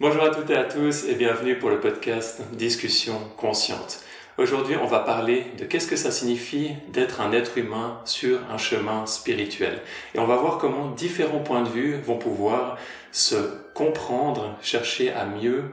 [0.00, 4.04] Bonjour à toutes et à tous et bienvenue pour le podcast Discussion consciente.
[4.36, 8.58] Aujourd'hui, on va parler de qu'est-ce que ça signifie d'être un être humain sur un
[8.58, 9.80] chemin spirituel.
[10.14, 12.78] Et on va voir comment différents points de vue vont pouvoir
[13.10, 13.34] se
[13.74, 15.64] comprendre, chercher à mieux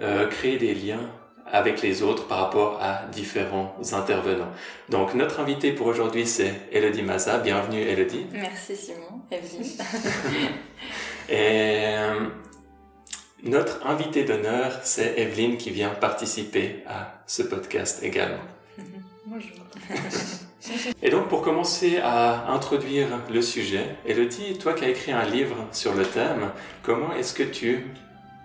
[0.00, 1.12] euh, créer des liens
[1.46, 4.50] avec les autres par rapport à différents intervenants.
[4.88, 7.38] Donc notre invité pour aujourd'hui c'est Elodie Maza.
[7.38, 8.26] Bienvenue Elodie.
[8.32, 9.70] Merci Simon, Evelyne.
[11.28, 12.26] et euh,
[13.42, 18.42] notre invité d'honneur c'est Evelyne qui vient participer à ce podcast également.
[19.26, 19.64] Bonjour.
[21.02, 25.56] Et donc pour commencer à introduire le sujet, Elodie, toi qui as écrit un livre
[25.72, 26.50] sur le thème,
[26.82, 27.86] comment est-ce que tu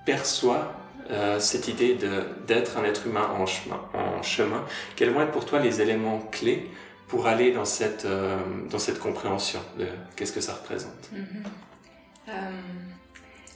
[0.05, 0.73] perçois
[1.09, 1.97] euh, cette idée
[2.47, 6.19] d'être un être humain en chemin, en chemin, quels vont être pour toi les éléments
[6.31, 6.69] clés
[7.07, 8.37] pour aller dans cette, euh,
[8.69, 9.85] dans cette compréhension de
[10.15, 11.09] qu'est-ce que ça représente?
[11.13, 12.29] Mm-hmm.
[12.29, 12.51] euh,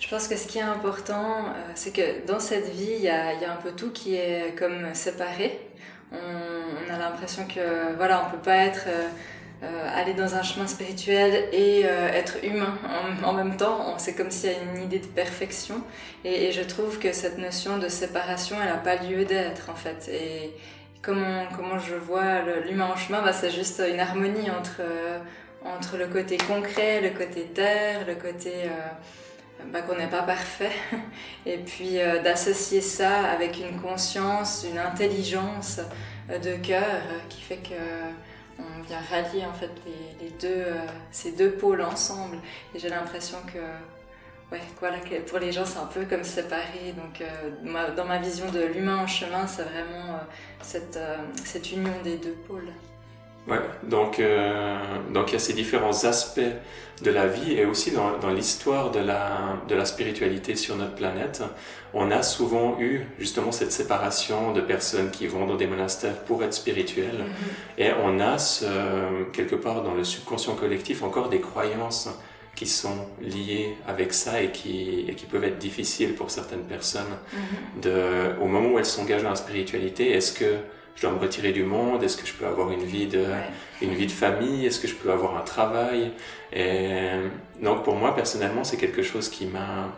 [0.02, 3.30] Je pense que ce qui est important, c'est que dans cette vie, il y a,
[3.30, 5.60] un peu tout qui est comme séparé.
[6.12, 8.88] On, a l'impression que voilà, on peut pas être
[9.64, 12.80] euh, aller dans un chemin spirituel et euh, être humain
[13.24, 13.96] en, même temps.
[14.00, 15.84] C'est comme s'il y a une idée de perfection.
[16.26, 20.10] Et, je trouve que cette notion de séparation, elle n'a pas lieu d'être en fait.
[20.12, 20.52] Et
[21.04, 25.20] comment, comment je vois l'humain en chemin, bah, c'est juste une harmonie entre, euh,
[25.64, 28.52] entre le côté concret, le côté terre, le côté...
[29.72, 30.72] Bah, qu'on n'est pas parfait,
[31.46, 35.80] et puis d'associer ça avec une conscience, une intelligence
[36.30, 37.76] de cœur qui fait que
[38.60, 39.72] on vient rallier en fait
[40.20, 42.38] les, deux, euh, ces deux pôles ensemble.
[42.74, 43.60] Et j'ai l'impression que,
[44.54, 46.94] ouais, voilà, pour les gens c'est un peu comme séparé.
[46.96, 50.24] Donc euh, dans ma vision de l'humain en chemin, c'est vraiment euh,
[50.62, 51.00] cette,
[51.44, 52.72] cette union des deux pôles.
[53.84, 54.22] Donc
[55.14, 56.40] donc il y a ces différents aspects
[57.04, 60.96] de la vie et aussi dans, dans l'histoire de la, de la spiritualité sur notre
[60.96, 61.44] planète,
[61.94, 66.44] on a souvent eu justement cette séparation de personnes qui vont dans des monastères pour
[66.44, 67.84] être spirituelles mm-hmm.
[67.84, 68.66] et on a ce,
[69.34, 72.10] quelque part dans le subconscient collectif encore des croyances
[72.56, 77.04] qui sont liées avec ça et qui, et qui peuvent être difficiles pour certaines personnes.
[77.34, 77.82] Mm-hmm.
[77.82, 80.58] De, au moment où elles s'engagent dans la spiritualité, est-ce que
[81.02, 82.04] je dois me retirer du monde?
[82.04, 83.26] Est-ce que je peux avoir une vie de,
[83.82, 84.68] une vie de famille?
[84.68, 86.12] Est-ce que je peux avoir un travail?
[86.54, 87.10] Et
[87.60, 89.92] donc pour moi personnellement, c'est quelque chose qui m'a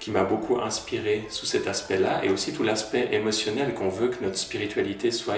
[0.00, 4.22] qui m'a beaucoup inspiré sous cet aspect-là et aussi tout l'aspect émotionnel qu'on veut que
[4.22, 5.36] notre spiritualité soit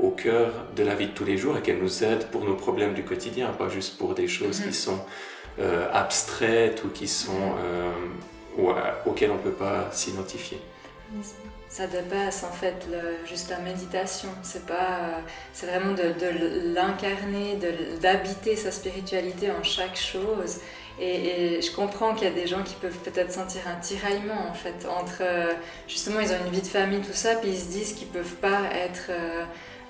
[0.00, 2.56] au cœur de la vie de tous les jours et qu'elle nous aide pour nos
[2.56, 4.72] problèmes du quotidien, pas juste pour des choses qui mhm.
[4.72, 5.00] sont
[5.60, 7.92] euh, abstraites ou qui sont euh,
[8.58, 8.70] ou,
[9.06, 10.58] auxquelles on ne peut pas s'identifier
[11.70, 14.28] ça dépasse en fait le, juste la méditation.
[14.42, 15.22] C'est pas,
[15.52, 17.58] c'est vraiment de, de l'incarner,
[18.02, 20.58] d'habiter sa spiritualité en chaque chose.
[21.00, 24.52] Et, je comprends qu'il y a des gens qui peuvent peut-être sentir un tiraillement en
[24.52, 25.22] fait entre
[25.88, 28.36] justement ils ont une vie de famille tout ça, puis ils se disent qu'ils peuvent
[28.36, 29.44] pas être, euh,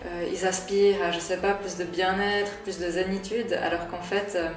[0.07, 4.03] euh, ils aspirent à je sais pas plus de bien-être, plus de zénitude, alors qu'en
[4.03, 4.49] fait euh,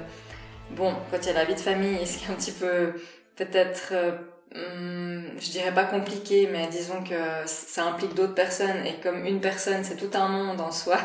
[0.70, 2.92] bon quand il y a la vie de famille, ce qui est un petit peu
[3.36, 3.92] peut-être
[4.54, 7.14] je dirais pas compliqué, mais disons que
[7.46, 10.98] ça implique d'autres personnes et comme une personne c'est tout un monde en soi,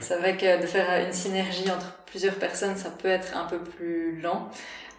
[0.00, 3.58] c'est vrai que de faire une synergie entre plusieurs personnes ça peut être un peu
[3.58, 4.50] plus lent.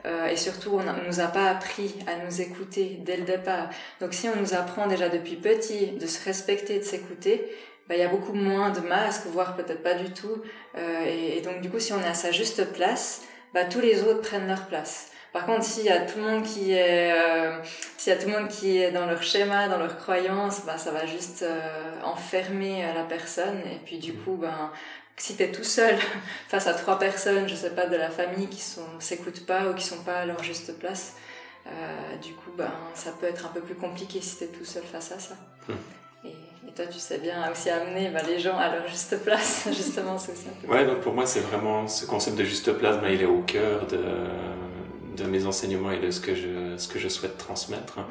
[0.06, 3.70] Euh, et surtout, on ne nous a pas appris à nous écouter dès le départ.
[4.00, 7.50] Donc si on nous apprend déjà depuis petit de se respecter, de s'écouter,
[7.88, 10.44] bah, il y a beaucoup moins de masques, voire peut-être pas du tout.
[10.78, 13.24] Euh, et, et, donc du coup, si on est à sa juste place,
[13.54, 15.12] bah, tous les autres prennent leur place.
[15.34, 17.58] Par contre, s'il y a tout le monde qui est, euh,
[18.06, 20.78] s'il y a tout le monde qui est dans leur schéma, dans leurs croyances, bah,
[20.78, 23.58] ça va juste euh, enfermer euh, la personne.
[23.62, 24.70] Et puis du coup, ben,
[25.18, 25.98] si t'es tout seul
[26.48, 29.74] face à trois personnes, je sais pas, de la famille qui sont s'écoutent pas ou
[29.74, 31.16] qui sont pas à leur juste place,
[31.66, 34.84] euh, du coup, ben, ça peut être un peu plus compliqué si t'es tout seul
[34.84, 35.34] face à ça.
[35.68, 36.28] Hmm.
[36.28, 40.20] Et, toi, tu sais bien aussi amener ben, les gens à leur juste place, justement,
[40.20, 43.24] c'est aussi Ouais, donc pour moi, c'est vraiment ce concept de juste place, ben, il
[43.24, 43.98] est au cœur de
[45.16, 48.00] de mes enseignements et de ce que je, ce que je souhaite transmettre.
[48.00, 48.06] Mhm.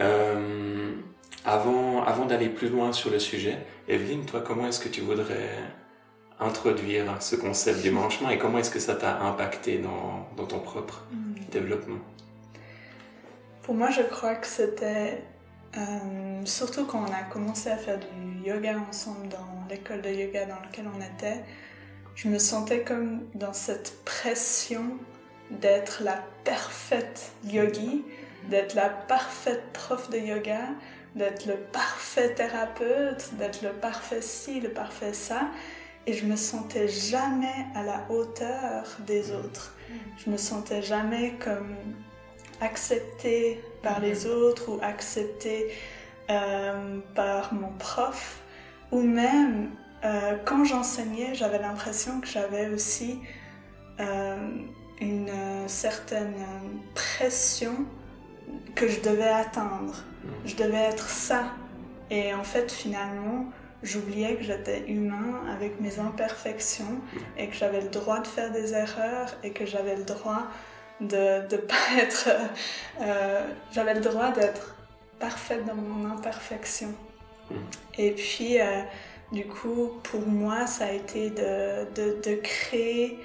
[0.00, 0.92] Euh,
[1.44, 3.58] avant avant d'aller plus loin sur le sujet,
[3.88, 5.50] Evelyne, toi, comment est-ce que tu voudrais
[6.40, 10.58] introduire ce concept du manchement et comment est-ce que ça t'a impacté dans, dans, ton
[10.58, 11.44] propre mhm.
[11.52, 11.98] développement?
[13.62, 15.22] Pour moi, je crois que c'était
[15.76, 20.46] euh, surtout quand on a commencé à faire du yoga ensemble dans l'école de yoga
[20.46, 21.42] dans laquelle on était,
[22.14, 24.98] je me sentais comme dans cette pression
[25.50, 28.04] d'être la parfaite yogi,
[28.48, 30.60] d'être la parfaite prof de yoga,
[31.14, 35.48] d'être le parfait thérapeute, d'être le parfait ci, le parfait ça.
[36.06, 39.74] Et je me sentais jamais à la hauteur des autres.
[40.18, 41.76] Je me sentais jamais comme
[42.60, 45.72] acceptée par les autres ou acceptée
[46.26, 48.40] par mon prof,
[48.92, 49.70] ou même
[50.44, 53.20] quand j'enseignais, j'avais l'impression que j'avais aussi
[55.04, 56.34] une certaine
[56.94, 57.74] pression
[58.74, 59.94] que je devais atteindre.
[60.24, 60.28] Mm.
[60.46, 61.44] Je devais être ça.
[62.10, 63.46] Et en fait, finalement,
[63.82, 67.18] j'oubliais que j'étais humain avec mes imperfections mm.
[67.38, 70.44] et que j'avais le droit de faire des erreurs et que j'avais le droit
[71.00, 72.30] de ne pas être...
[73.00, 74.74] Euh, j'avais le droit d'être
[75.18, 76.92] parfaite dans mon imperfection.
[77.50, 77.54] Mm.
[77.98, 78.82] Et puis, euh,
[79.32, 83.18] du coup, pour moi, ça a été de, de, de créer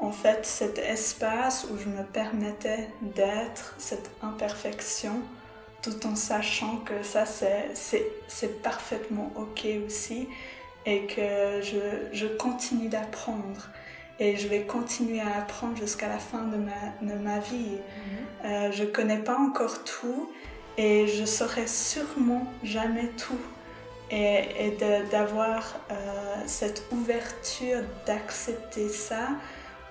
[0.00, 5.20] en fait cet espace où je me permettais d'être cette imperfection
[5.82, 10.28] tout en sachant que ça c'est parfaitement ok aussi
[10.86, 11.78] et que je,
[12.12, 13.70] je continue d'apprendre
[14.20, 17.76] et je vais continuer à apprendre jusqu'à la fin de ma, de ma vie.
[17.76, 18.46] Mm-hmm.
[18.46, 20.30] Euh, je connais pas encore tout
[20.76, 23.40] et je saurai sûrement jamais tout
[24.10, 24.76] et, et
[25.10, 25.94] d'avoir euh,
[26.46, 29.28] cette ouverture d'accepter ça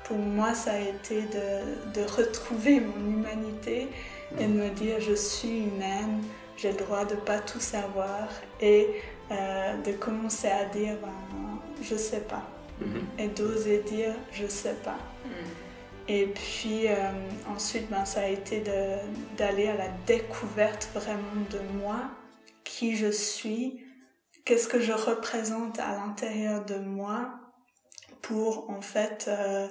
[0.08, 3.90] pour moi, ça a été de, retrouver mon humanité
[4.40, 6.24] et de me dire je suis humaine,
[6.56, 8.30] j'ai le droit de ne pas tout savoir
[8.62, 8.88] et
[9.32, 12.44] euh, de commencer à dire ben, je sais pas
[12.80, 13.02] mhm.
[13.20, 14.98] et d'oser dire je sais pas.
[15.26, 15.32] Mhm.
[16.08, 16.96] Et puis euh,
[17.54, 18.64] ensuite, ben, ça a été
[19.38, 22.00] d'aller à la découverte vraiment de moi,
[22.64, 23.84] qui je suis,
[24.46, 27.30] qu'est-ce que je représente à l'intérieur de moi
[28.22, 29.68] pour en fait euh,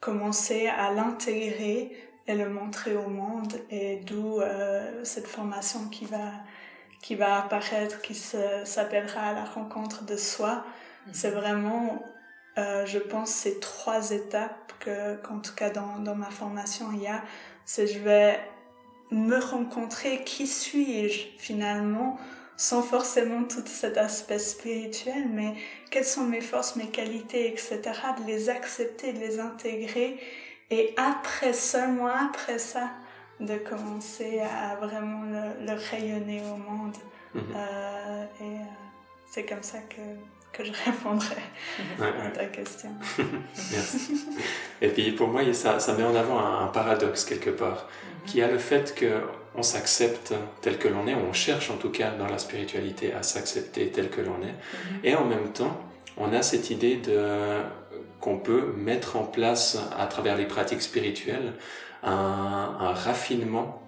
[0.00, 6.32] commencer à l'intégrer et le montrer au monde et d'où euh, cette formation qui va
[7.02, 10.64] qui va apparaître qui s'appellera la rencontre de soi
[11.06, 11.14] mhm.
[11.14, 12.02] c'est vraiment
[12.58, 17.02] euh, je pense ces trois étapes que qu'en tout cas dans, dans ma formation il
[17.02, 17.22] y a
[17.64, 18.38] c'est je vais
[19.10, 22.18] me rencontrer qui suis-je finalement
[22.60, 25.54] sans forcément tout cet aspect spirituel, mais
[25.90, 27.80] quelles sont mes forces, mes qualités, etc.,
[28.20, 30.20] de les accepter, de les intégrer,
[30.70, 32.90] et après, seulement après ça,
[33.40, 36.96] de commencer à vraiment le, rayonner au monde.
[37.34, 37.42] Mhm.
[37.56, 38.64] Euh, et euh,
[39.30, 40.02] c'est comme ça que,
[40.52, 41.36] que je répondrai
[41.98, 42.90] à ta question.
[43.72, 44.26] Merci.
[44.82, 47.88] Et puis pour moi, ça, ça met en avant un, paradoxe quelque part.
[48.26, 49.20] Qui a le fait que
[49.56, 53.22] on s'accepte tel que l'on est, on cherche en tout cas dans la spiritualité à
[53.22, 55.00] s'accepter tel que l'on est, mhm.
[55.04, 55.76] et en même temps,
[56.16, 57.60] on a cette idée de
[58.20, 61.54] qu'on peut mettre en place à travers les pratiques spirituelles
[62.02, 63.82] un, raffinement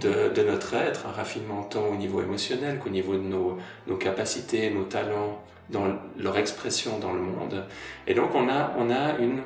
[0.00, 3.96] de, de, notre être, un raffinement tant au niveau émotionnel qu'au niveau de nos, nos,
[3.96, 5.86] capacités, nos talents, dans
[6.18, 7.64] leur expression dans le monde.
[8.06, 9.40] Et donc on a, on a une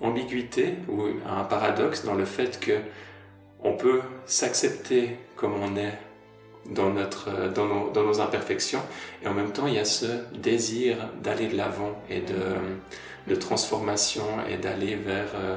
[0.00, 2.78] ambiguïté ou un paradoxe dans le fait que
[3.62, 5.94] on peut s'accepter comme on est
[6.70, 8.82] dans, notre, dans, nos, dans nos imperfections,
[9.22, 12.34] et en même temps, il y a ce désir d'aller de l'avant et de,
[13.26, 15.56] de transformation et d'aller vers euh,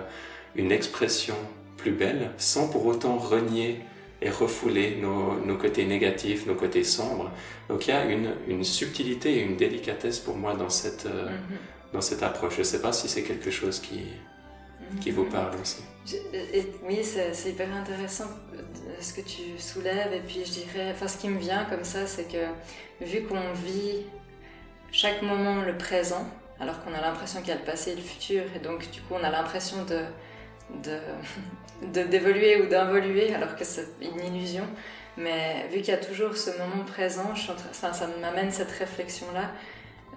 [0.56, 1.36] une expression
[1.78, 3.80] plus belle, sans pour autant renier
[4.22, 7.32] et refouler nos, nos, côtés négatifs, nos côtés sombres.
[7.70, 11.28] Donc il y a une, une subtilité et une délicatesse pour moi dans cette, euh,
[11.28, 11.94] mm-hmm.
[11.94, 12.54] dans cette approche.
[12.54, 14.04] Je ne sais pas si c'est quelque chose qui,
[15.00, 15.84] qui vous parle aussi.
[16.84, 18.28] oui, c'est hyper intéressant
[19.00, 20.14] ce que tu soulèves.
[20.14, 23.54] Et puis je dirais, enfin ce qui me vient comme ça, c'est que vu qu'on
[23.54, 24.06] vit
[24.92, 26.28] chaque moment le présent,
[26.60, 29.02] alors qu'on a l'impression qu'il y a le passé et le futur, et donc du
[29.02, 30.04] coup on a l'impression de
[31.94, 34.66] d'évoluer ou d'involuer alors que c'est une illusion.
[35.18, 39.52] Mais vu qu'il y a toujours ce moment présent, je enfin, ça m'amène cette réflexion-là.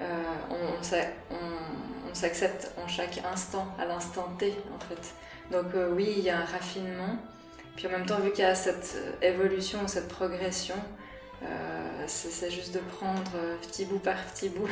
[0.01, 0.05] Euh,
[0.51, 5.15] on, on s'accepte en chaque instant, à l'instant T en fait.
[5.51, 7.19] Donc euh, oui, il y a un raffinement.
[7.77, 10.77] Puis en même temps, vu qu'il y a cette euh, évolution, cette progression,
[11.43, 14.69] euh, c'est juste de prendre petit bout par petit bout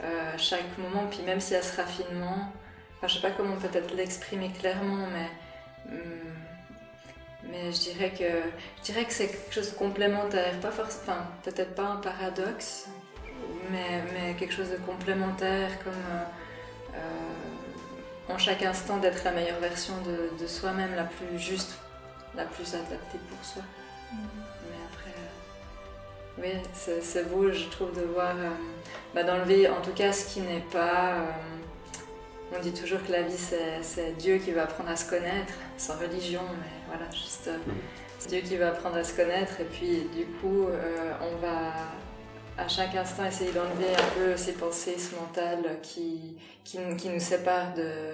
[0.38, 1.06] chaque moment.
[1.10, 2.52] Puis même s'il y a ce raffinement,
[2.96, 6.28] enfin, je sais pas comment peut-être l'exprimer clairement, mais hmm,
[7.50, 11.96] mais je dirais que que c'est quelque chose de complémentaire, pas forcément, peut-être pas un
[11.96, 12.86] paradoxe,
[13.70, 15.92] mais, mais quelque chose de complémentaire comme
[18.28, 19.94] en chaque instant d'être la meilleure version
[20.38, 21.72] de, soi-même, la plus juste,
[22.36, 23.62] la plus adaptée pour soi.
[24.12, 24.18] Mm-hmm.
[24.70, 25.10] Mais après,
[26.50, 28.50] euh, oui, c'est beau, je trouve, de voir euh,
[29.14, 31.16] bah, d'enlever en tout cas ce qui n'est pas.
[32.54, 33.38] on dit toujours que la vie,
[33.82, 37.48] c'est Dieu qui va apprendre à se connaître, sans religion, mais voilà, juste.
[37.48, 37.72] Mm-hmm.
[38.18, 40.66] C'est Dieu qui va apprendre à se connaître, et puis du coup,
[41.20, 41.72] on va
[42.58, 47.20] à chaque instant essayer d'enlever un peu ces pensées, ce mental qui, qui, qui nous
[47.20, 48.12] sépare de,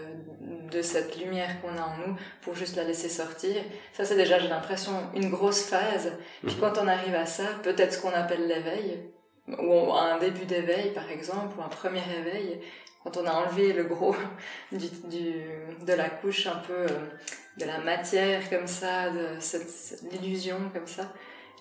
[0.71, 3.57] de cette lumière qu'on a en nous pour juste la laisser sortir.
[3.95, 6.13] Ça, c'est déjà, j'ai l'impression, une grosse phase.
[6.45, 6.61] Puis mhm.
[6.61, 9.01] quand on arrive à ça, peut-être ce qu'on appelle l'éveil,
[9.49, 12.61] ou un début d'éveil par exemple, ou un premier éveil,
[13.03, 14.15] quand on a enlevé le gros
[14.73, 15.33] du, du,
[15.87, 17.09] de la couche un peu euh,
[17.59, 21.13] de la matière comme ça, de cette, l'illusion comme ça,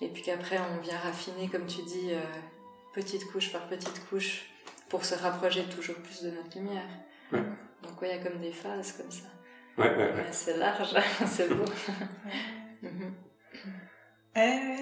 [0.02, 2.20] et puis qu'après on vient raffiner, comme tu dis, euh,
[2.94, 4.46] petite couche par petite couche,
[4.88, 6.88] pour se rapprocher toujours plus de notre lumière.
[7.32, 9.26] Donc il y a comme des phases comme ça.
[9.76, 10.26] Ouais, ouais, ouais.
[10.30, 10.94] C'est large,
[11.26, 11.64] c'est beau.
[12.82, 13.14] Mhm.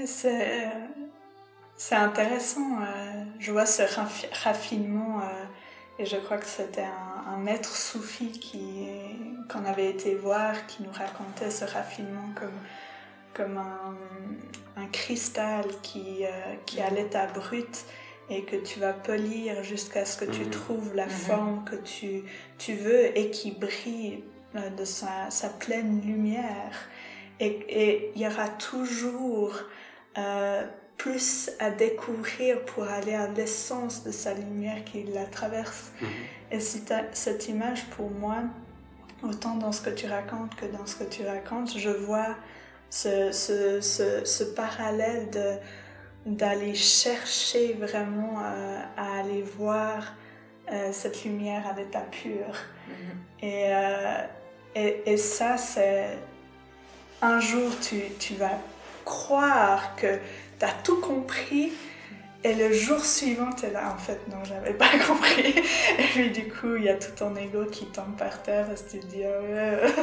[0.06, 0.70] c'est,
[1.76, 2.80] c'est intéressant.
[2.82, 3.82] Euh, je vois ce
[4.44, 5.44] raffinement euh,
[5.98, 8.86] et je crois que c'était un, un maître soufi qui,
[9.50, 12.60] qu'on avait été voir qui nous racontait ce raffinement comme,
[13.34, 13.96] comme un,
[14.76, 17.84] un cristal qui, euh, qui à l'état brut
[18.32, 20.50] et que tu vas polir jusqu'à ce que tu mhm.
[20.50, 21.10] trouves la mhm.
[21.10, 22.22] forme que tu,
[22.58, 24.24] tu veux et qui brille
[24.56, 26.72] euh, de sa, sa pleine lumière.
[27.40, 29.52] Et il y aura toujours
[30.16, 30.64] euh,
[30.96, 35.90] plus à découvrir pour aller à l'essence de sa lumière qui la traverse.
[36.00, 36.08] Mhm.
[36.52, 38.36] Et cette image, pour moi,
[39.22, 42.36] autant dans ce que tu racontes que dans ce que tu racontes, je vois
[42.90, 45.56] ce, ce, ce, ce parallèle de
[46.26, 50.14] d'aller chercher vraiment euh, à aller voir
[50.70, 52.54] euh, cette lumière à l'état pur.
[53.40, 54.18] Et, euh,
[54.74, 56.16] et, et, ça, c'est...
[57.20, 58.58] Un jour, tu, tu vas
[59.04, 60.18] croire que
[60.58, 61.72] tu as tout compris
[62.44, 65.54] et le jour suivant, tu es là, en fait, non, j'avais pas compris.
[65.98, 68.82] Et puis, du coup, il y a tout ton ego qui tombe par terre parce
[68.82, 70.02] que tu te dis, oh,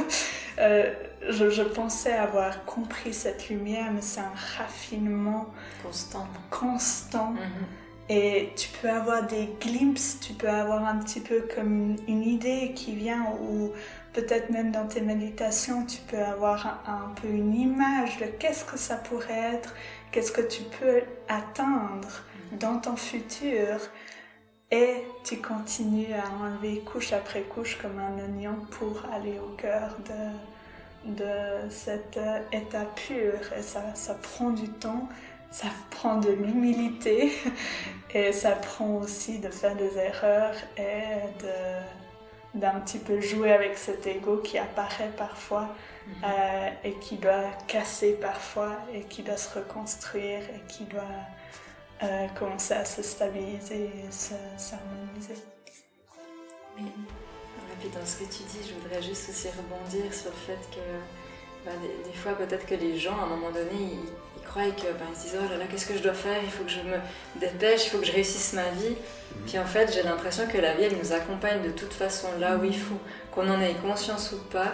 [0.59, 0.93] euh,
[1.27, 5.47] je, je, pensais avoir compris cette lumière, mais c'est un raffinement
[5.83, 6.27] constant.
[6.49, 7.31] constant.
[7.31, 7.65] Mhm.
[8.11, 12.71] Et tu peux avoir des glimpses, tu peux avoir un petit peu comme une idée
[12.73, 13.71] qui vient, ou
[14.13, 18.63] peut-être même dans tes méditations, tu peux avoir un, un peu une image de qu'est-ce
[18.63, 19.75] que ça pourrait être,
[20.11, 23.79] qu'est-ce que tu peux atteindre dans ton futur
[24.71, 29.97] et tu continues à enlever couche après couche comme un oignon pour aller au cœur
[30.05, 32.19] de, de cet
[32.51, 33.33] état pur.
[33.57, 35.09] Et ça, ça prend du temps,
[35.49, 37.31] ça prend de l'humilité
[38.13, 43.77] et ça prend aussi de faire des erreurs et de, d'un petit peu jouer avec
[43.77, 45.75] cet ego qui apparaît parfois
[46.07, 46.13] mhm.
[46.25, 51.01] euh, et qui doit casser parfois et qui doit se reconstruire et qui doit
[52.03, 55.35] euh, commencer à se stabiliser et s'harmoniser.
[56.77, 56.85] Oui.
[56.85, 60.69] Et puis dans ce que tu dis, je voudrais juste aussi rebondir sur le fait
[60.71, 60.81] que
[61.65, 61.71] bah,
[62.05, 65.17] des, fois peut-être que les gens à un moment donné ils, croient que bah, ils
[65.17, 66.37] se disent oh là là qu'est-ce que je dois faire?
[66.41, 66.97] Il faut que je me
[67.39, 69.45] dépêche il faut que je réussisse ma vie mhm.
[69.45, 72.55] puis en fait j'ai l'impression que la vie elle nous accompagne de toute façon là
[72.55, 72.97] où il faut
[73.31, 74.73] qu'on en ait conscience ou pas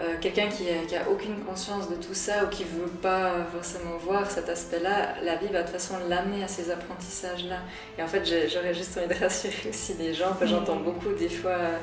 [0.00, 4.28] euh, quelqu'un qui, a aucune conscience de tout ça ou qui veut pas forcément voir
[4.28, 7.58] cet aspect-là, la vie va de toute façon l'amener à ces apprentissages-là.
[7.96, 11.28] Et en fait, j'aurais juste envie de rassurer aussi des gens, que j'entends beaucoup des
[11.28, 11.78] fois euh,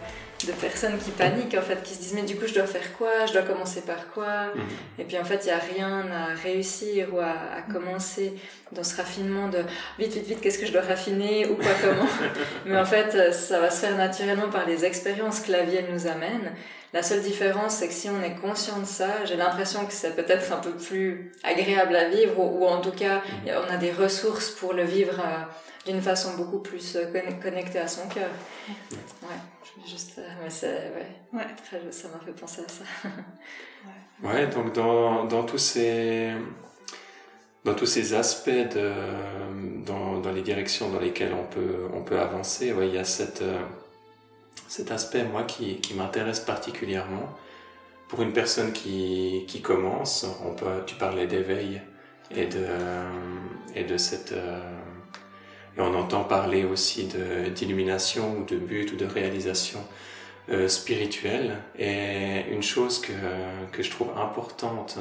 [0.45, 2.91] de personnes qui paniquent, en fait, qui se disent mais du coup je dois faire
[2.97, 3.25] quoi?
[3.27, 4.47] Je dois commencer par quoi?
[4.55, 4.61] Mhm.
[4.99, 8.33] Et puis en fait, il n'y a rien à réussir ou à, à, commencer
[8.73, 9.59] dans ce raffinement de
[9.99, 12.09] vite, vite, vite, qu'est-ce que je dois raffiner ou quoi, comment
[12.65, 15.93] Mais en fait, ça va se faire naturellement par les expériences que la vie elle
[15.93, 16.51] nous amène.
[16.93, 20.13] La seule différence, c'est que si on est conscient de ça, j'ai l'impression que c'est
[20.13, 23.53] peut-être un peu plus agréable à vivre, ou, en tout cas, mhm.
[23.65, 27.05] on a des ressources pour le vivre euh, d'une façon beaucoup plus euh,
[27.41, 28.29] connectée à son cœur.
[29.23, 31.91] Ouais, juste, euh, mais c'est, ouais, ouais.
[31.91, 32.83] ça m'a fait penser à ça.
[34.23, 34.47] ouais.
[34.47, 36.31] donc dans, dans tous ces
[37.63, 38.91] dans tous ces aspects de,
[39.85, 43.03] dans, dans les directions dans lesquelles on peut, on peut avancer, ouais, il y a
[43.03, 43.43] cette,
[44.67, 47.35] cet aspect, moi, qui, qui m'intéresse particulièrement.
[48.07, 51.81] Pour une personne qui, qui commence, on peut, tu parlais d'éveil
[52.35, 52.65] et de,
[53.75, 54.33] et de cette...
[54.33, 54.59] Euh,
[55.77, 57.07] et on entend parler aussi
[57.55, 59.79] d'illumination ou de but ou de réalisation
[60.49, 61.59] euh, spirituelle.
[61.79, 63.13] Et une chose que,
[63.71, 64.99] que je trouve importante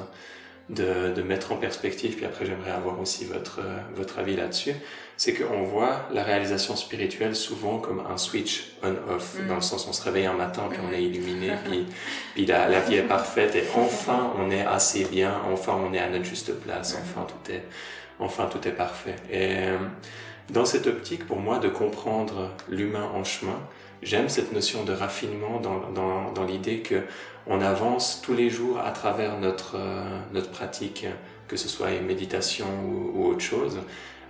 [0.68, 3.60] de, de, mettre en perspective, puis après j'aimerais avoir aussi votre,
[3.96, 4.74] votre avis là-dessus,
[5.20, 9.48] c'est qu'on voit la réalisation spirituelle souvent comme un switch on-off, mm.
[9.48, 11.84] dans le sens on se réveille un matin, puis on est illuminé, puis,
[12.32, 15.98] puis la, la, vie est parfaite, et enfin on est assez bien, enfin on est
[15.98, 17.64] à notre juste place, enfin tout est,
[18.18, 19.16] enfin tout est parfait.
[19.30, 19.76] Et euh,
[20.48, 23.60] dans cette optique, pour moi, de comprendre l'humain en chemin,
[24.02, 27.02] j'aime cette notion de raffinement dans, dans, dans l'idée que
[27.46, 31.04] on avance tous les jours à travers notre, euh, notre pratique,
[31.46, 32.64] que ce soit une méditation
[33.14, 33.80] ou, autre chose,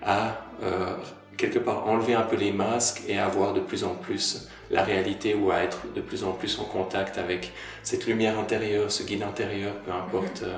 [0.03, 0.97] à euh,
[1.37, 4.83] quelque part enlever un peu les masques et à voir de plus en plus la
[4.85, 7.53] réalité ou à être de plus en plus en contact avec
[7.83, 10.57] cette lumière intérieure, ce guide intérieur, peu importe euh,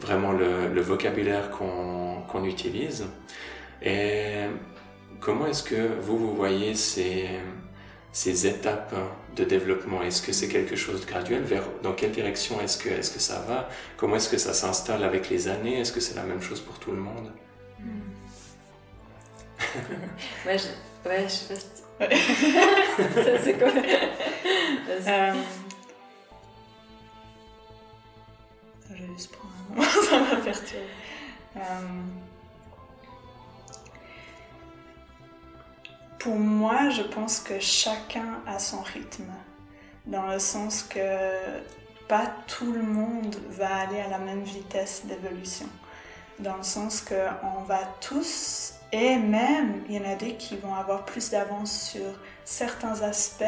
[0.00, 3.06] vraiment le, le vocabulaire qu'on qu'on utilise.
[3.82, 4.44] Et
[5.20, 7.26] comment est-ce que vous, vous voyez ces,
[8.12, 8.94] ces étapes
[9.36, 10.02] de développement?
[10.02, 11.42] Est-ce que c'est quelque chose de graduel?
[11.42, 13.68] Vers, Dans quelle direction est-ce que, est que ça va?
[13.96, 15.80] Comment est-ce que ça s'installe avec les années?
[15.80, 17.30] Est-ce que c'est la même chose pour tout le monde?
[20.46, 23.68] ouais, je, ouais, je sais pas ça, c'est quoi?
[24.88, 25.34] Euh...
[28.88, 29.54] Je vais juste prendre.
[29.70, 30.84] Un moment, ça m'a perturbé.
[31.56, 31.60] Euh...
[36.20, 39.32] Pour moi, je pense que chacun a son rythme,
[40.06, 41.00] dans le sens que
[42.08, 45.68] pas tout le monde va aller à la même vitesse d'évolution,
[46.38, 50.74] dans le sens qu'on va tous, et même il y en a des qui vont
[50.74, 53.44] avoir plus d'avance sur certains aspects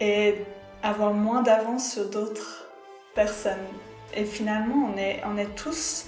[0.00, 0.36] et
[0.82, 2.68] avoir moins d'avance sur d'autres
[3.14, 3.66] personnes.
[4.14, 6.06] Et finalement, on est, on est tous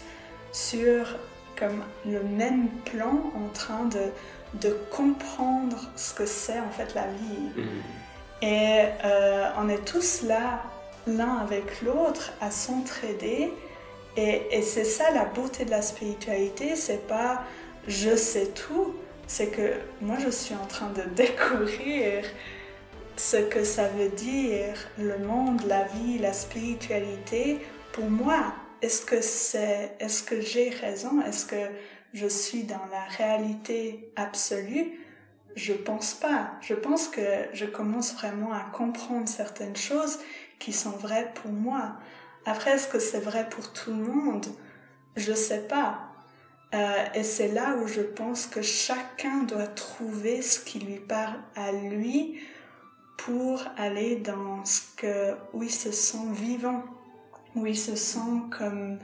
[0.52, 1.16] sur
[1.58, 4.12] comme le même plan en train de
[4.60, 7.50] de comprendre ce que c'est en fait la vie.
[7.56, 7.82] Mhm.
[8.42, 10.62] Et euh, on est tous là,
[11.06, 13.52] l'un avec l'autre, à s'entraider.
[14.16, 17.42] Et, et c'est ça la beauté de la spiritualité, c'est pas
[17.86, 18.94] je sais tout,
[19.26, 22.24] c'est que moi je suis en train de découvrir
[23.16, 27.60] ce que ça veut dire le monde, la vie, la spiritualité
[27.92, 28.54] pour moi.
[28.82, 31.22] Est-ce que c'est, est-ce que j'ai raison?
[31.22, 31.56] Est-ce que
[32.16, 34.98] je suis dans la réalité absolue,
[35.54, 36.52] je pense pas.
[36.62, 37.20] Je pense que
[37.52, 40.18] je commence vraiment à comprendre certaines choses
[40.58, 41.96] qui sont vraies pour moi.
[42.46, 44.46] Après, est-ce que c'est vrai pour tout le monde?
[45.16, 46.05] Je sais pas.
[46.76, 51.38] Euh, et c'est là où je pense que chacun doit trouver ce qui lui parle
[51.54, 52.38] à lui
[53.16, 56.84] pour aller dans ce que où il se sent vivant,
[57.54, 58.98] où il se sent comme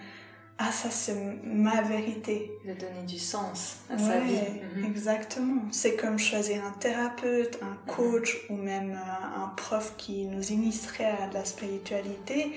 [0.59, 2.53] ah ça c'est ma vérité.
[2.67, 4.39] De donner du sens à sa vie.
[4.77, 4.85] Mhm.
[4.85, 5.63] Exactement.
[5.71, 7.95] C'est comme choisir un thérapeute, un mhm.
[7.97, 12.53] coach ou même euh, un prof qui nous initierait à la spiritualité.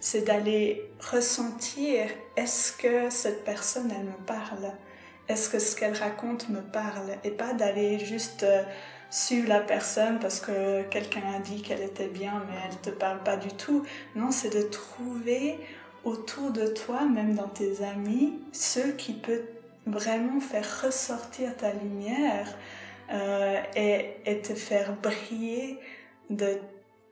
[0.00, 2.06] C'est d'aller ressentir
[2.36, 4.72] est-ce que cette personne elle me parle,
[5.28, 7.10] est-ce que ce qu'elle raconte me parle?
[7.24, 8.62] Et pas d'aller juste euh,
[9.10, 13.22] suivre la personne parce que quelqu'un a dit qu'elle était bien mais elle te parle
[13.22, 13.84] pas du tout.
[14.14, 15.58] Non, c'est de trouver
[16.04, 19.44] autour de toi, même dans tes amis, ceux qui peuvent
[19.86, 22.56] vraiment faire ressortir ta lumière
[23.12, 25.78] euh, et, et, te faire briller
[26.30, 26.58] de,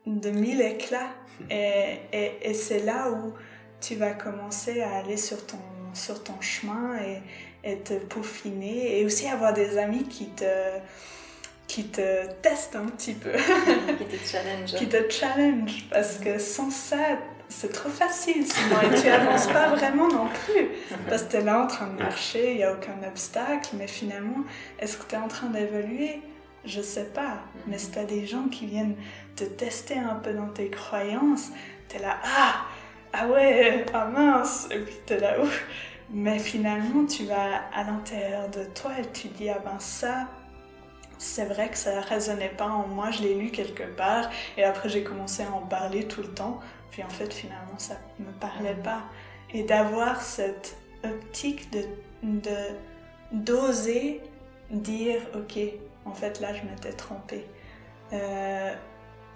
[0.05, 1.09] de mille éclats.
[1.49, 3.33] Et, et, et c'est là où
[3.79, 5.59] tu vas commencer à aller sur ton,
[5.93, 7.21] sur ton chemin et,
[7.71, 10.45] et te peaufiner et aussi avoir des amis qui te
[11.67, 13.31] qui te testent un petit peu.
[13.33, 14.73] qui te challenge.
[14.73, 15.85] qui te challenge.
[15.91, 17.19] Parce que sans ça,
[17.49, 20.69] c'est trop facile sinon et tu avances pas vraiment non plus.
[21.09, 23.87] Parce que tu es là en train de marcher, il n'y a aucun obstacle, mais
[23.87, 24.43] finalement,
[24.79, 26.21] est-ce que tu es en train d'évoluer?
[26.65, 28.95] Je sais pas, mais si tu as des gens qui viennent
[29.37, 31.51] te tester un peu dans tes croyances,
[31.87, 32.65] tu es là, ah,
[33.13, 35.65] ah ouais, ah mince, et puis tu es là, ouf.
[36.09, 40.27] Mais finalement, tu vas à l'intérieur de toi et tu dis, ah ben ça,
[41.17, 44.63] c'est vrai que ça ne résonnait pas en moi, je l'ai lu quelque part et
[44.63, 46.59] après j'ai commencé à en parler tout le temps.
[46.91, 49.03] Puis en fait, finalement, ça ne me parlait pas.
[49.53, 52.49] Et d'avoir cette optique de,
[53.31, 54.21] d'oser
[54.71, 55.59] dire, ok,
[56.05, 57.45] en fait, là, je m'étais trompée.
[58.13, 58.73] Euh,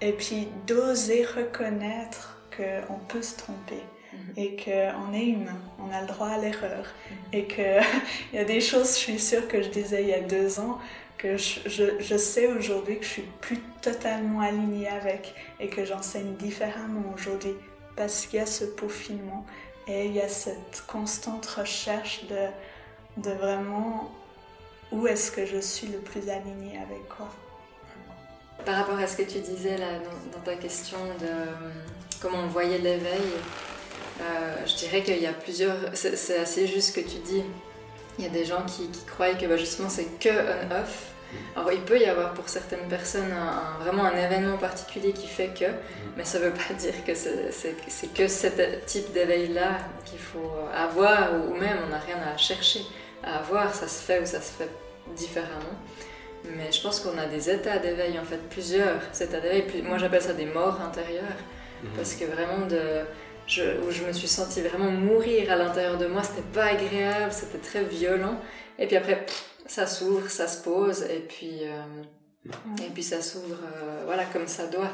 [0.02, 3.80] et puis d'oser reconnaître qu'on peut se tromper
[4.12, 4.18] mm-hmm.
[4.36, 7.36] et qu'on est humain, on a le droit à l'erreur mm-hmm.
[7.38, 7.82] et qu'il
[8.34, 10.78] y a des choses, je suis sûre que je disais il y a deux ans,
[11.16, 16.34] que je, je, sais aujourd'hui que je suis plus totalement alignée avec et que j'enseigne
[16.34, 17.54] différemment aujourd'hui
[17.96, 19.46] parce qu'il y a ce peaufinement
[19.86, 24.10] et il y a cette constante recherche de, de vraiment
[24.90, 27.28] où est-ce que je suis le plus alignée avec quoi.
[28.64, 29.86] Par rapport à ce que tu disais là
[30.32, 31.26] dans, ta question de
[32.20, 33.20] comment on voyait l'éveil,
[34.20, 35.76] euh, je dirais qu'il y a plusieurs.
[35.94, 37.42] C'est assez juste ce que tu dis.
[38.18, 41.12] Il y a des gens qui, croient que bah, justement c'est que on-off
[41.56, 43.34] alors il peut y avoir pour certaines personnes
[43.80, 45.64] vraiment un événement particulier qui fait que,
[46.16, 48.46] mais ça ne veut pas dire que c'est que ce
[48.86, 52.80] type d'éveil-là qu'il faut avoir ou même on n'a rien à chercher
[53.22, 54.68] à avoir, ça se fait ou ça se fait
[55.16, 55.76] différemment.
[56.56, 59.82] Mais je pense qu'on a des états d'éveil, en fait, plusieurs états d'éveil.
[59.82, 61.22] Moi j'appelle ça des morts intérieures,
[61.82, 61.90] mhm.
[61.96, 63.04] parce que vraiment de
[63.86, 66.22] où je me suis sentie vraiment mourir à l'intérieur de moi.
[66.22, 68.40] C'était pas agréable, c'était très violent.
[68.78, 69.26] Et puis après,
[69.66, 72.02] ça s'ouvre, ça se pose, et puis, euh,
[72.84, 74.90] et puis ça s'ouvre, euh, voilà, comme ça doit.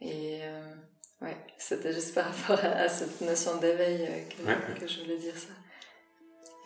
[0.00, 0.74] Et euh,
[1.22, 5.52] ouais, c'était juste par rapport à, cette notion d'éveil que, que, je voulais dire ça.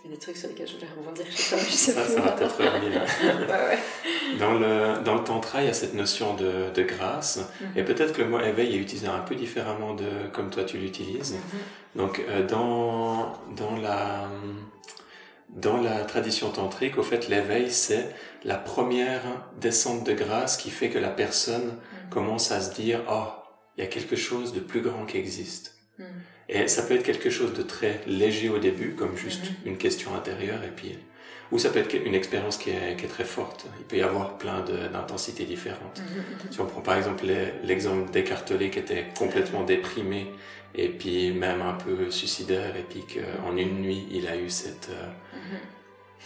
[0.06, 1.92] Il y a des trucs sur lesquels je voulais rebondir, je sais pas, je sais
[1.92, 3.02] ça, Ça va peut-être revenir.
[3.48, 4.38] ouais.
[4.38, 7.40] Dans, le, dans le tantra, il y a cette notion de, de grâce,
[7.74, 7.86] et mhm.
[7.86, 11.32] peut-être que le mot éveil est utilisé un peu différemment de comme toi tu l'utilises.
[11.32, 12.00] Mhm.
[12.02, 14.28] Donc, dans, dans la
[15.48, 18.14] dans la tradition tantrique, au fait, l'éveil, c'est
[18.44, 19.22] la première
[19.58, 22.10] descente de grâce qui fait que la personne mm.
[22.10, 23.28] commence à se dire, oh,
[23.76, 25.74] il y a quelque chose de plus grand qui existe.
[26.48, 29.66] Et ça peut être quelque chose de très léger au début, comme juste mm-hmm.
[29.66, 30.96] une question intérieure, et puis,
[31.50, 33.66] ou ça peut être une expérience qui est, qui est très forte.
[33.78, 36.00] Il peut y avoir plein d'intensités différentes.
[36.00, 36.52] Mm-hmm.
[36.52, 37.24] Si on prend par exemple
[37.64, 40.26] l'exemple d'Eckhart qui était complètement déprimé
[40.76, 44.90] et puis même un peu suicidaire, et puis qu'en une nuit, il a eu cette...
[44.90, 45.58] Euh, mhm.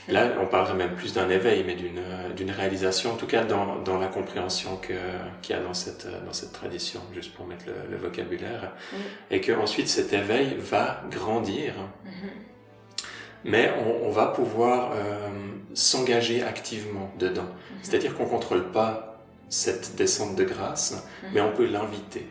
[0.09, 3.79] Là, on parlerait même plus d'un éveil, mais d'une euh, réalisation, en tout cas dans,
[3.81, 4.97] dans la compréhension qu'il
[5.51, 8.73] y a dans cette, euh, dans cette tradition, juste pour mettre le, vocabulaire,
[9.31, 11.75] et que ensuite cet éveil va grandir,
[12.05, 12.31] mhm.
[13.45, 14.93] mais on, on, va pouvoir
[15.75, 17.43] s'engager activement dedans.
[17.43, 17.79] Mhm.
[17.83, 22.27] C'est-à-dire qu'on contrôle pas cette descente de grâce, mais on peut l'inviter.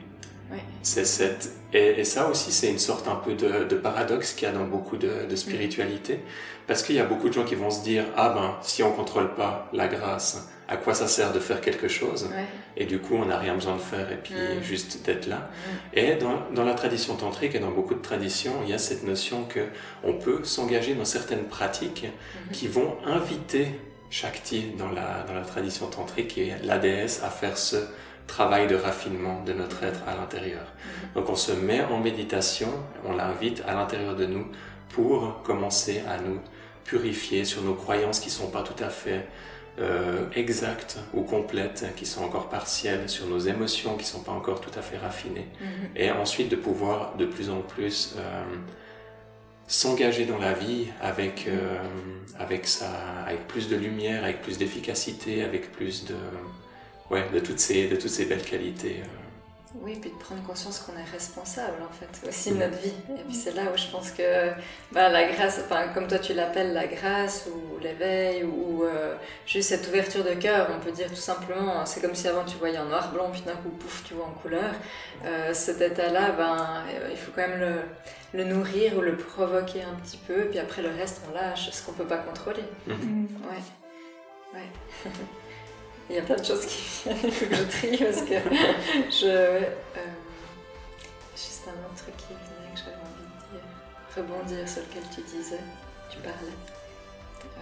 [0.82, 4.52] C'est cette et, ça aussi c'est une sorte un peu de, de paradoxe qu'il y
[4.52, 6.20] a dans beaucoup de, de spiritualité
[6.66, 8.92] parce qu'il y a beaucoup de gens qui vont se dire ah ben si on
[8.92, 12.30] contrôle pas la grâce à quoi ça sert de faire quelque chose?
[12.78, 14.64] Et du coup on n'a rien besoin de faire et puis mm.
[14.64, 15.98] juste d'être là mm.
[16.00, 19.04] et dans, dans la tradition tantrique et dans beaucoup de traditions il y a cette
[19.04, 19.62] notion que
[20.04, 22.52] on peut s'engager dans certaines pratiques mm-hmm.
[22.52, 23.68] qui vont inviter
[24.10, 27.78] Shakti dans la, dans la tradition tantrique et la déesse à faire ce
[28.30, 30.66] travail de raffinement de notre être à l'intérieur.
[31.16, 32.72] Donc on se met en méditation,
[33.06, 34.46] on l'invite à l'intérieur de nous
[34.90, 36.40] pour commencer à nous
[36.86, 39.28] purifier sur nos croyances qui sont pas tout à fait
[39.80, 44.60] euh, exactes ou complètes, qui sont encore partielles, sur nos émotions qui sont pas encore
[44.60, 45.68] tout à fait raffinées, mhm.
[45.96, 48.44] et ensuite de pouvoir de plus en plus euh,
[49.68, 51.54] s'engager dans la vie avec mhm.
[51.54, 51.84] euh,
[52.40, 52.92] avec ça,
[53.26, 56.16] avec plus de lumière, avec plus d'efficacité, avec plus de
[57.12, 59.02] ouais, de, toutes ces, de toutes ces belles qualités.
[59.02, 59.20] Euh.
[59.82, 62.94] Oui, puis de prendre conscience qu'on est responsable en fait aussi de notre vie.
[63.20, 64.50] Et puis c'est là où je pense que
[64.92, 69.14] bah, la grâce, enfin comme toi tu l'appelles la grâce ou l'éveil ou, euh,
[69.46, 72.58] juste cette ouverture de cœur, on peut dire tout simplement, c'est comme si avant tu
[72.58, 74.74] voyais en noir blanc, puis d'un coup pouf tu vois en couleur.
[75.26, 79.96] Euh, cet état-là, ben il faut quand même le, le, nourrir ou le provoquer un
[80.02, 82.64] petit peu, puis après le reste on lâche, ce qu'on peut pas contrôler.
[82.88, 85.12] Mm Ouais, ouais.
[86.10, 88.34] Il y a plein de choses qui viennent, il faut que je trie parce que
[89.12, 89.28] je.
[89.28, 89.62] Euh,
[91.36, 93.66] juste un autre truc qui venait que j'avais envie de dire.
[94.16, 95.60] Rebondir sur lequel tu disais,
[96.10, 96.58] tu parlais.
[97.46, 97.62] Euh,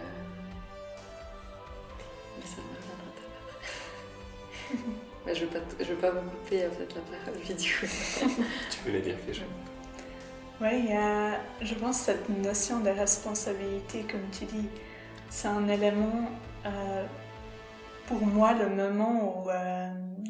[2.37, 4.95] mais ça me reviendra tout à l'heure.
[5.25, 7.57] mais je ne veux, pas, je veux pas vous couper en fait, la parole vidéo.
[8.69, 9.45] tu voulais dire quelque chose
[10.61, 14.69] Oui, il y a, je pense, cette notion de responsabilité, comme tu dis,
[15.29, 16.31] c'est un élément.
[16.65, 17.05] Euh,
[18.07, 19.89] pour moi le moment où euh,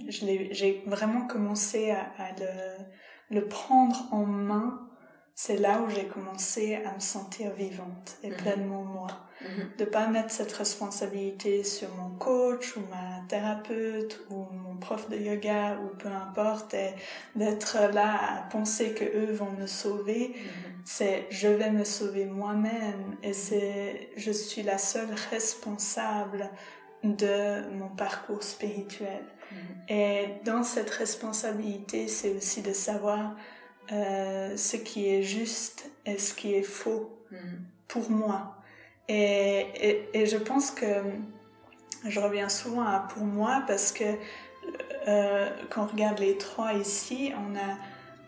[0.10, 2.08] j'ai vraiment commencé à,
[2.40, 4.84] le, le, prendre en main.
[5.36, 8.38] C'est là où j'ai commencé à me sentir vivante et mhm.
[8.38, 9.08] pleinement moi.
[9.42, 9.70] Mhm.
[9.78, 15.18] De pas mettre cette responsabilité sur mon coach ou ma thérapeute ou mon prof de
[15.18, 16.90] yoga ou peu importe et
[17.36, 20.30] d'être là à penser que eux vont me sauver.
[20.30, 20.82] Mhm.
[20.86, 26.50] C'est je vais me sauver moi-même et c'est je suis la seule responsable
[27.04, 29.24] de mon parcours spirituel.
[29.52, 29.94] Mm-hmm.
[29.94, 33.36] Et dans cette responsabilité, c'est aussi de savoir
[33.92, 37.38] euh, ce qui est juste et ce qui est faux mm-hmm.
[37.88, 38.56] pour moi.
[39.08, 40.86] Et, et, je pense que
[42.06, 44.04] je reviens souvent à pour moi parce que
[45.08, 47.78] euh, quand on regarde les trois ici, on a